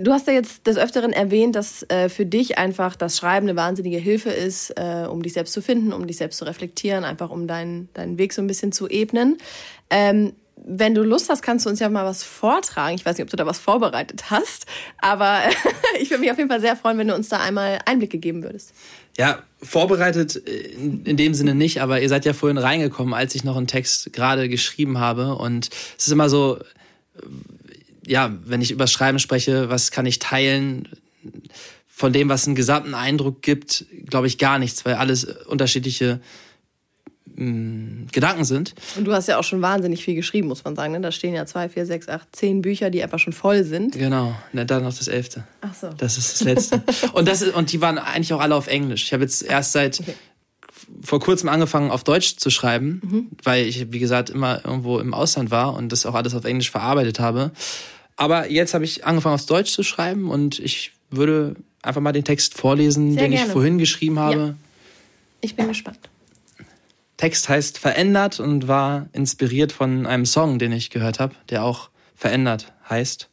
Du 0.00 0.12
hast 0.12 0.26
ja 0.26 0.32
jetzt 0.32 0.66
des 0.66 0.78
Öfteren 0.78 1.12
erwähnt, 1.12 1.54
dass 1.54 1.82
äh, 1.90 2.08
für 2.08 2.24
dich 2.24 2.56
einfach 2.56 2.96
das 2.96 3.18
Schreiben 3.18 3.46
eine 3.46 3.56
wahnsinnige 3.56 3.98
Hilfe 3.98 4.30
ist, 4.30 4.70
äh, 4.70 5.06
um 5.06 5.22
dich 5.22 5.34
selbst 5.34 5.52
zu 5.52 5.60
finden, 5.60 5.92
um 5.92 6.06
dich 6.06 6.16
selbst 6.16 6.38
zu 6.38 6.46
reflektieren, 6.46 7.04
einfach 7.04 7.28
um 7.28 7.46
deinen, 7.46 7.90
deinen 7.92 8.16
Weg 8.16 8.32
so 8.32 8.40
ein 8.40 8.46
bisschen 8.46 8.72
zu 8.72 8.88
ebnen. 8.88 9.36
Ähm, 9.90 10.32
wenn 10.64 10.94
du 10.94 11.02
Lust 11.02 11.28
hast, 11.28 11.42
kannst 11.42 11.66
du 11.66 11.70
uns 11.70 11.80
ja 11.80 11.88
mal 11.88 12.06
was 12.06 12.22
vortragen. 12.22 12.94
Ich 12.94 13.04
weiß 13.04 13.16
nicht, 13.16 13.24
ob 13.24 13.30
du 13.30 13.36
da 13.36 13.44
was 13.44 13.58
vorbereitet 13.58 14.30
hast, 14.30 14.66
aber 14.98 15.40
ich 16.00 16.10
würde 16.10 16.20
mich 16.22 16.30
auf 16.30 16.38
jeden 16.38 16.50
Fall 16.50 16.60
sehr 16.60 16.76
freuen, 16.76 16.96
wenn 16.96 17.08
du 17.08 17.14
uns 17.14 17.28
da 17.28 17.40
einmal 17.40 17.78
Einblicke 17.84 18.18
geben 18.18 18.42
würdest. 18.42 18.72
Ja, 19.18 19.42
vorbereitet 19.62 20.36
in, 20.36 21.04
in, 21.04 21.16
dem 21.18 21.34
Sinne 21.34 21.54
nicht, 21.54 21.82
aber 21.82 22.00
ihr 22.00 22.08
seid 22.08 22.24
ja 22.24 22.32
vorhin 22.32 22.58
reingekommen, 22.58 23.12
als 23.12 23.34
ich 23.34 23.44
noch 23.44 23.56
einen 23.56 23.66
Text 23.66 24.12
gerade 24.14 24.48
geschrieben 24.48 24.98
habe. 24.98 25.34
Und 25.34 25.68
es 25.98 26.06
ist 26.06 26.12
immer 26.12 26.30
so, 26.30 26.58
ja, 28.10 28.36
wenn 28.44 28.60
ich 28.60 28.72
über 28.72 28.88
Schreiben 28.88 29.20
spreche, 29.20 29.70
was 29.70 29.92
kann 29.92 30.04
ich 30.04 30.18
teilen? 30.18 30.88
Von 31.86 32.12
dem, 32.12 32.28
was 32.28 32.46
einen 32.46 32.56
gesamten 32.56 32.94
Eindruck 32.94 33.40
gibt, 33.40 33.84
glaube 34.06 34.26
ich 34.26 34.38
gar 34.38 34.58
nichts, 34.58 34.84
weil 34.84 34.94
alles 34.94 35.24
unterschiedliche 35.24 36.20
mh, 37.36 38.08
Gedanken 38.10 38.44
sind. 38.44 38.74
Und 38.96 39.04
du 39.04 39.12
hast 39.12 39.28
ja 39.28 39.38
auch 39.38 39.44
schon 39.44 39.62
wahnsinnig 39.62 40.02
viel 40.02 40.16
geschrieben, 40.16 40.48
muss 40.48 40.64
man 40.64 40.74
sagen. 40.74 40.92
Ne? 40.92 41.00
Da 41.00 41.12
stehen 41.12 41.34
ja 41.34 41.46
zwei, 41.46 41.68
vier, 41.68 41.86
sechs, 41.86 42.08
acht, 42.08 42.34
zehn 42.34 42.62
Bücher, 42.62 42.90
die 42.90 43.02
einfach 43.02 43.20
schon 43.20 43.32
voll 43.32 43.62
sind. 43.62 43.96
Genau, 43.96 44.34
Na, 44.52 44.64
dann 44.64 44.82
noch 44.82 44.96
das 44.96 45.06
elfte. 45.06 45.44
Ach 45.60 45.74
so. 45.74 45.90
Das 45.90 46.18
ist 46.18 46.32
das 46.32 46.40
letzte. 46.42 46.82
und, 47.12 47.28
das 47.28 47.42
ist, 47.42 47.54
und 47.54 47.70
die 47.70 47.80
waren 47.80 47.98
eigentlich 47.98 48.32
auch 48.32 48.40
alle 48.40 48.56
auf 48.56 48.66
Englisch. 48.66 49.04
Ich 49.04 49.12
habe 49.12 49.22
jetzt 49.22 49.42
erst 49.42 49.72
seit 49.72 50.00
okay. 50.00 50.14
vor 51.02 51.20
kurzem 51.20 51.48
angefangen, 51.48 51.92
auf 51.92 52.02
Deutsch 52.02 52.38
zu 52.38 52.50
schreiben, 52.50 53.02
mhm. 53.04 53.28
weil 53.44 53.66
ich, 53.66 53.92
wie 53.92 54.00
gesagt, 54.00 54.30
immer 54.30 54.64
irgendwo 54.64 54.98
im 54.98 55.14
Ausland 55.14 55.52
war 55.52 55.74
und 55.74 55.92
das 55.92 56.06
auch 56.06 56.14
alles 56.14 56.34
auf 56.34 56.44
Englisch 56.44 56.70
verarbeitet 56.70 57.20
habe. 57.20 57.52
Aber 58.16 58.50
jetzt 58.50 58.74
habe 58.74 58.84
ich 58.84 59.04
angefangen, 59.04 59.34
auf 59.34 59.46
Deutsch 59.46 59.72
zu 59.72 59.82
schreiben 59.82 60.30
und 60.30 60.58
ich 60.58 60.92
würde 61.10 61.56
einfach 61.82 62.00
mal 62.00 62.12
den 62.12 62.24
Text 62.24 62.54
vorlesen, 62.54 63.12
Sehr 63.12 63.22
den 63.22 63.32
gerne. 63.32 63.46
ich 63.46 63.52
vorhin 63.52 63.78
geschrieben 63.78 64.18
habe. 64.18 64.40
Ja. 64.40 64.54
Ich 65.40 65.56
bin 65.56 65.68
gespannt. 65.68 65.98
Text 67.16 67.48
heißt 67.48 67.78
Verändert 67.78 68.40
und 68.40 68.68
war 68.68 69.08
inspiriert 69.12 69.72
von 69.72 70.06
einem 70.06 70.26
Song, 70.26 70.58
den 70.58 70.72
ich 70.72 70.90
gehört 70.90 71.20
habe, 71.20 71.34
der 71.50 71.64
auch 71.64 71.90
Verändert 72.14 72.72
heißt. 72.88 73.28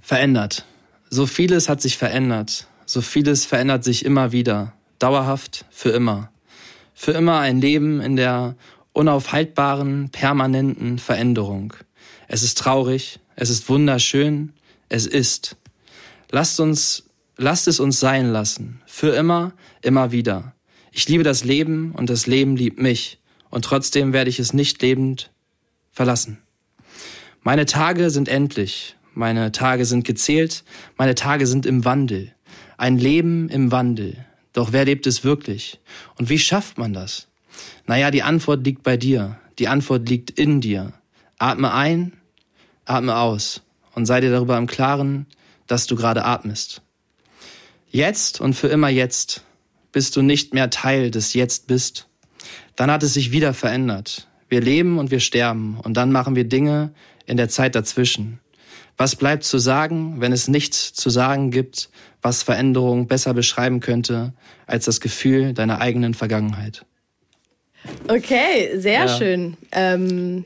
Verändert. 0.00 0.66
So 1.08 1.26
vieles 1.26 1.68
hat 1.68 1.80
sich 1.80 1.96
verändert. 1.96 2.66
So 2.86 3.00
vieles 3.00 3.46
verändert 3.46 3.84
sich 3.84 4.04
immer 4.04 4.32
wieder. 4.32 4.74
Dauerhaft, 4.98 5.64
für 5.70 5.90
immer. 5.90 6.30
Für 6.94 7.12
immer 7.12 7.40
ein 7.40 7.60
Leben 7.60 8.00
in 8.00 8.16
der 8.16 8.54
unaufhaltbaren, 8.92 10.10
permanenten 10.10 10.98
Veränderung. 10.98 11.74
Es 12.28 12.42
ist 12.42 12.58
traurig, 12.58 13.20
es 13.36 13.50
ist 13.50 13.68
wunderschön, 13.68 14.52
es 14.88 15.06
ist. 15.06 15.56
Lasst 16.30 16.60
uns, 16.60 17.04
lasst 17.36 17.68
es 17.68 17.80
uns 17.80 18.00
sein 18.00 18.30
lassen. 18.30 18.80
Für 18.86 19.14
immer, 19.14 19.52
immer 19.82 20.12
wieder. 20.12 20.54
Ich 20.92 21.08
liebe 21.08 21.24
das 21.24 21.44
Leben 21.44 21.92
und 21.92 22.10
das 22.10 22.26
Leben 22.26 22.56
liebt 22.56 22.80
mich 22.80 23.18
und 23.50 23.64
trotzdem 23.64 24.12
werde 24.12 24.30
ich 24.30 24.38
es 24.38 24.52
nicht 24.52 24.80
lebend 24.82 25.30
verlassen. 25.90 26.38
Meine 27.42 27.66
Tage 27.66 28.10
sind 28.10 28.28
endlich, 28.28 28.96
meine 29.12 29.52
Tage 29.52 29.84
sind 29.84 30.04
gezählt, 30.04 30.64
meine 30.96 31.14
Tage 31.14 31.46
sind 31.46 31.66
im 31.66 31.84
Wandel. 31.84 32.32
Ein 32.76 32.98
Leben 32.98 33.48
im 33.48 33.70
Wandel. 33.70 34.24
Doch 34.52 34.72
wer 34.72 34.84
lebt 34.84 35.06
es 35.06 35.24
wirklich? 35.24 35.80
Und 36.16 36.30
wie 36.30 36.38
schafft 36.38 36.78
man 36.78 36.92
das? 36.92 37.28
Naja, 37.86 38.10
die 38.10 38.22
Antwort 38.22 38.64
liegt 38.64 38.82
bei 38.82 38.96
dir. 38.96 39.38
Die 39.58 39.68
Antwort 39.68 40.08
liegt 40.08 40.30
in 40.30 40.60
dir. 40.60 40.92
Atme 41.38 41.72
ein, 41.72 42.12
atme 42.84 43.16
aus 43.16 43.62
und 43.94 44.06
sei 44.06 44.20
dir 44.20 44.30
darüber 44.30 44.56
im 44.58 44.66
Klaren, 44.66 45.26
dass 45.66 45.86
du 45.86 45.96
gerade 45.96 46.24
atmest. 46.24 46.82
Jetzt 47.90 48.40
und 48.40 48.54
für 48.54 48.68
immer 48.68 48.88
jetzt 48.88 49.42
bist 49.92 50.16
du 50.16 50.22
nicht 50.22 50.52
mehr 50.52 50.70
Teil 50.70 51.10
des 51.10 51.34
Jetzt 51.34 51.66
bist. 51.66 52.08
Dann 52.76 52.90
hat 52.90 53.02
es 53.02 53.14
sich 53.14 53.30
wieder 53.30 53.54
verändert. 53.54 54.28
Wir 54.48 54.60
leben 54.60 54.98
und 54.98 55.10
wir 55.10 55.20
sterben 55.20 55.78
und 55.80 55.96
dann 55.96 56.12
machen 56.12 56.36
wir 56.36 56.44
Dinge 56.44 56.92
in 57.26 57.36
der 57.36 57.48
Zeit 57.48 57.74
dazwischen. 57.74 58.40
Was 58.96 59.16
bleibt 59.16 59.44
zu 59.44 59.58
sagen, 59.58 60.20
wenn 60.20 60.32
es 60.32 60.48
nichts 60.48 60.92
zu 60.92 61.10
sagen 61.10 61.50
gibt, 61.50 61.90
was 62.22 62.42
Veränderung 62.42 63.08
besser 63.08 63.34
beschreiben 63.34 63.80
könnte 63.80 64.32
als 64.66 64.84
das 64.84 65.00
Gefühl 65.00 65.52
deiner 65.52 65.80
eigenen 65.80 66.14
Vergangenheit? 66.14 66.84
Okay, 68.08 68.78
sehr 68.78 69.06
ja. 69.06 69.08
schön. 69.08 69.56
Ähm, 69.72 70.44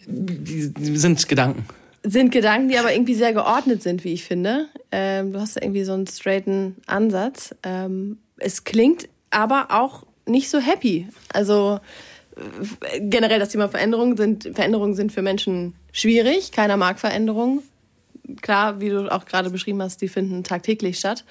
sind 0.76 1.28
Gedanken. 1.28 1.66
Sind 2.02 2.30
Gedanken, 2.30 2.68
die 2.68 2.78
aber 2.78 2.92
irgendwie 2.92 3.14
sehr 3.14 3.32
geordnet 3.32 3.82
sind, 3.82 4.04
wie 4.04 4.12
ich 4.12 4.24
finde. 4.24 4.66
Ähm, 4.92 5.32
du 5.32 5.40
hast 5.40 5.60
irgendwie 5.60 5.84
so 5.84 5.92
einen 5.92 6.06
straighten 6.06 6.76
Ansatz. 6.86 7.54
Ähm, 7.62 8.18
es 8.38 8.64
klingt 8.64 9.08
aber 9.30 9.68
auch 9.70 10.04
nicht 10.26 10.48
so 10.48 10.58
happy. 10.58 11.08
Also 11.32 11.80
generell 13.00 13.38
das 13.38 13.50
Thema 13.50 13.68
Veränderungen 13.68 14.16
sind, 14.16 14.50
Veränderungen 14.54 14.94
sind 14.94 15.12
für 15.12 15.22
Menschen 15.22 15.74
schwierig. 15.92 16.52
Keiner 16.52 16.76
mag 16.76 16.98
Veränderungen. 17.00 17.62
Klar, 18.42 18.80
wie 18.80 18.90
du 18.90 19.10
auch 19.10 19.24
gerade 19.24 19.50
beschrieben 19.50 19.82
hast, 19.82 20.00
die 20.02 20.08
finden 20.08 20.44
tagtäglich 20.44 20.98
statt. 20.98 21.24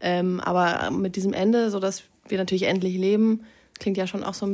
Ähm, 0.00 0.40
aber 0.40 0.90
mit 0.90 1.16
diesem 1.16 1.32
Ende, 1.32 1.70
so 1.70 1.80
dass 1.80 2.04
wir 2.28 2.38
natürlich 2.38 2.64
endlich 2.64 2.96
leben, 2.96 3.44
klingt 3.78 3.96
ja 3.96 4.06
schon 4.06 4.24
auch 4.24 4.34
so 4.34 4.46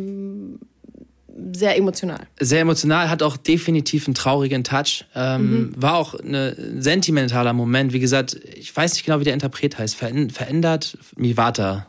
sehr 1.52 1.76
emotional. 1.76 2.26
Sehr 2.38 2.60
emotional, 2.60 3.08
hat 3.08 3.22
auch 3.22 3.36
definitiv 3.36 4.06
einen 4.06 4.14
traurigen 4.14 4.64
Touch. 4.64 5.04
Ähm, 5.14 5.50
mhm. 5.50 5.74
War 5.76 5.96
auch 5.96 6.14
ein 6.14 6.80
sentimentaler 6.80 7.52
Moment. 7.52 7.92
Wie 7.92 8.00
gesagt, 8.00 8.38
ich 8.54 8.74
weiß 8.74 8.94
nicht 8.94 9.04
genau, 9.04 9.20
wie 9.20 9.24
der 9.24 9.34
Interpret 9.34 9.78
heißt. 9.78 9.96
Verändert 9.96 10.98
Mivata. 11.16 11.86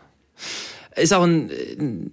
Ist 0.96 1.14
auch 1.14 1.24
ein, 1.24 1.50
ein 1.80 2.12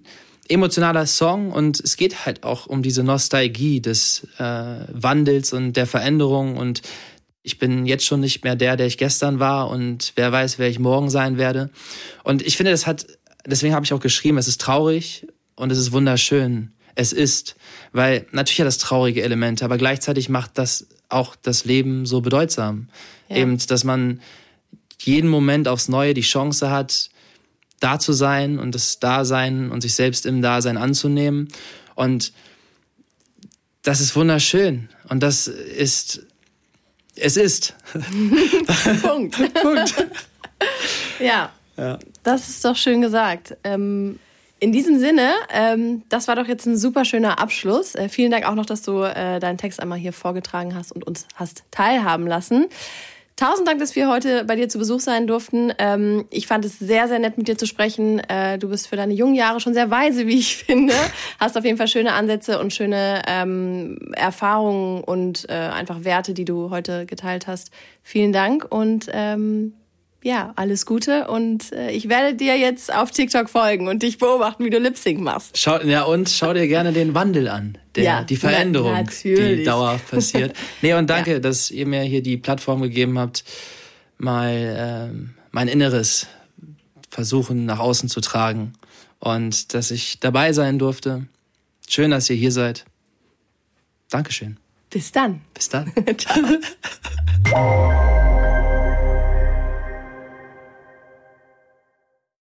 emotionaler 0.49 1.05
Song 1.05 1.51
und 1.51 1.79
es 1.79 1.95
geht 1.95 2.25
halt 2.25 2.43
auch 2.43 2.65
um 2.65 2.83
diese 2.83 3.03
Nostalgie 3.03 3.79
des 3.79 4.27
äh, 4.37 4.43
Wandels 4.43 5.53
und 5.53 5.73
der 5.73 5.87
Veränderung 5.87 6.57
und 6.57 6.81
ich 7.43 7.57
bin 7.57 7.85
jetzt 7.85 8.05
schon 8.05 8.19
nicht 8.19 8.43
mehr 8.43 8.55
der, 8.55 8.75
der 8.77 8.85
ich 8.85 8.97
gestern 8.97 9.39
war 9.39 9.69
und 9.69 10.13
wer 10.15 10.31
weiß, 10.31 10.59
wer 10.59 10.69
ich 10.69 10.77
morgen 10.77 11.09
sein 11.09 11.37
werde. 11.37 11.71
Und 12.23 12.41
ich 12.43 12.57
finde, 12.57 12.71
das 12.71 12.85
hat, 12.85 13.07
deswegen 13.45 13.73
habe 13.73 13.85
ich 13.85 13.93
auch 13.93 13.99
geschrieben, 13.99 14.37
es 14.37 14.47
ist 14.47 14.61
traurig 14.61 15.25
und 15.55 15.71
es 15.71 15.77
ist 15.77 15.91
wunderschön. 15.91 16.73
Es 16.95 17.13
ist, 17.13 17.55
weil 17.91 18.25
natürlich 18.31 18.59
hat 18.59 18.67
das 18.67 18.77
traurige 18.77 19.23
Elemente, 19.23 19.65
aber 19.65 19.77
gleichzeitig 19.77 20.29
macht 20.29 20.57
das 20.57 20.87
auch 21.09 21.35
das 21.35 21.65
Leben 21.65 22.05
so 22.05 22.21
bedeutsam. 22.21 22.87
Ja. 23.29 23.37
Eben, 23.37 23.57
dass 23.67 23.83
man 23.83 24.21
jeden 24.99 25.29
Moment 25.29 25.67
aufs 25.67 25.87
Neue 25.87 26.13
die 26.13 26.21
Chance 26.21 26.69
hat, 26.69 27.09
da 27.79 27.99
zu 27.99 28.13
sein 28.13 28.59
und 28.59 28.75
das 28.75 28.99
Dasein 28.99 29.71
und 29.71 29.81
sich 29.81 29.95
selbst 29.95 30.25
im 30.25 30.41
Dasein 30.41 30.77
anzunehmen. 30.77 31.47
Und 31.95 32.31
das 33.81 33.99
ist 33.99 34.15
wunderschön. 34.15 34.89
Und 35.09 35.21
das 35.23 35.47
ist, 35.47 36.25
es 37.15 37.37
ist. 37.37 37.75
Punkt. 39.01 39.35
Punkt. 39.61 40.07
ja, 41.19 41.51
ja, 41.77 41.99
das 42.23 42.49
ist 42.49 42.63
doch 42.63 42.75
schön 42.75 43.01
gesagt. 43.01 43.57
Ähm, 43.63 44.19
in 44.61 44.71
diesem 44.71 44.99
Sinne, 44.99 45.31
ähm, 45.51 46.03
das 46.07 46.27
war 46.27 46.35
doch 46.35 46.47
jetzt 46.47 46.67
ein 46.67 46.77
super 46.77 47.03
schöner 47.03 47.39
Abschluss. 47.39 47.95
Äh, 47.95 48.09
vielen 48.09 48.29
Dank 48.29 48.47
auch 48.47 48.53
noch, 48.53 48.67
dass 48.67 48.83
du 48.83 49.01
äh, 49.01 49.39
deinen 49.39 49.57
Text 49.57 49.79
einmal 49.79 49.97
hier 49.97 50.13
vorgetragen 50.13 50.75
hast 50.75 50.91
und 50.91 51.05
uns 51.05 51.27
hast 51.35 51.63
teilhaben 51.71 52.27
lassen. 52.27 52.67
Tausend 53.37 53.67
Dank, 53.67 53.79
dass 53.79 53.95
wir 53.95 54.07
heute 54.07 54.45
bei 54.45 54.55
dir 54.55 54.69
zu 54.69 54.77
Besuch 54.77 54.99
sein 54.99 55.25
durften. 55.25 55.73
Ähm, 55.79 56.25
ich 56.29 56.45
fand 56.45 56.63
es 56.63 56.77
sehr, 56.77 57.07
sehr 57.07 57.17
nett, 57.17 57.39
mit 57.39 57.47
dir 57.47 57.57
zu 57.57 57.65
sprechen. 57.65 58.19
Äh, 58.19 58.59
du 58.59 58.69
bist 58.69 58.87
für 58.87 58.95
deine 58.95 59.15
jungen 59.15 59.33
Jahre 59.33 59.59
schon 59.59 59.73
sehr 59.73 59.89
weise, 59.89 60.27
wie 60.27 60.37
ich 60.37 60.57
finde. 60.65 60.93
Hast 61.39 61.57
auf 61.57 61.65
jeden 61.65 61.77
Fall 61.77 61.87
schöne 61.87 62.13
Ansätze 62.13 62.59
und 62.59 62.71
schöne 62.71 63.23
ähm, 63.25 63.97
Erfahrungen 64.13 65.03
und 65.03 65.49
äh, 65.49 65.53
einfach 65.53 66.03
Werte, 66.03 66.35
die 66.35 66.45
du 66.45 66.69
heute 66.69 67.07
geteilt 67.07 67.47
hast. 67.47 67.71
Vielen 68.03 68.31
Dank 68.31 68.67
und 68.69 69.07
ähm, 69.11 69.73
ja, 70.23 70.53
alles 70.55 70.85
Gute 70.85 71.27
und 71.27 71.71
äh, 71.71 71.91
ich 71.91 72.07
werde 72.07 72.35
dir 72.35 72.57
jetzt 72.57 72.93
auf 72.93 73.11
TikTok 73.11 73.49
folgen 73.49 73.87
und 73.87 74.03
dich 74.03 74.17
beobachten, 74.17 74.63
wie 74.63 74.69
du 74.69 74.77
Lip 74.77 74.97
Sync 74.97 75.19
machst. 75.19 75.57
Schau, 75.57 75.79
ja, 75.81 76.03
und 76.03 76.29
schau 76.29 76.53
dir 76.53 76.67
gerne 76.67 76.93
den 76.93 77.15
Wandel 77.15 77.47
an, 77.47 77.77
der, 77.95 78.03
ja, 78.03 78.23
die 78.23 78.35
Veränderung, 78.35 78.93
na, 78.93 79.03
die 79.03 79.63
dauerhaft 79.63 80.09
passiert. 80.09 80.55
nee, 80.81 80.93
und 80.93 81.07
danke, 81.09 81.33
ja. 81.33 81.39
dass 81.39 81.71
ihr 81.71 81.87
mir 81.87 82.01
hier 82.01 82.21
die 82.21 82.37
Plattform 82.37 82.81
gegeben 82.81 83.17
habt, 83.17 83.43
mal 84.17 85.09
ähm, 85.11 85.33
mein 85.51 85.67
Inneres 85.67 86.27
versuchen 87.09 87.65
nach 87.65 87.79
außen 87.79 88.07
zu 88.07 88.21
tragen 88.21 88.73
und 89.19 89.73
dass 89.73 89.91
ich 89.91 90.19
dabei 90.19 90.53
sein 90.53 90.79
durfte. 90.79 91.25
Schön, 91.87 92.11
dass 92.11 92.29
ihr 92.29 92.35
hier 92.35 92.51
seid. 92.51 92.85
Dankeschön. 94.09 94.57
Bis 94.89 95.11
dann. 95.11 95.41
Bis 95.53 95.69
dann. 95.69 95.91
Ciao. 96.17 96.45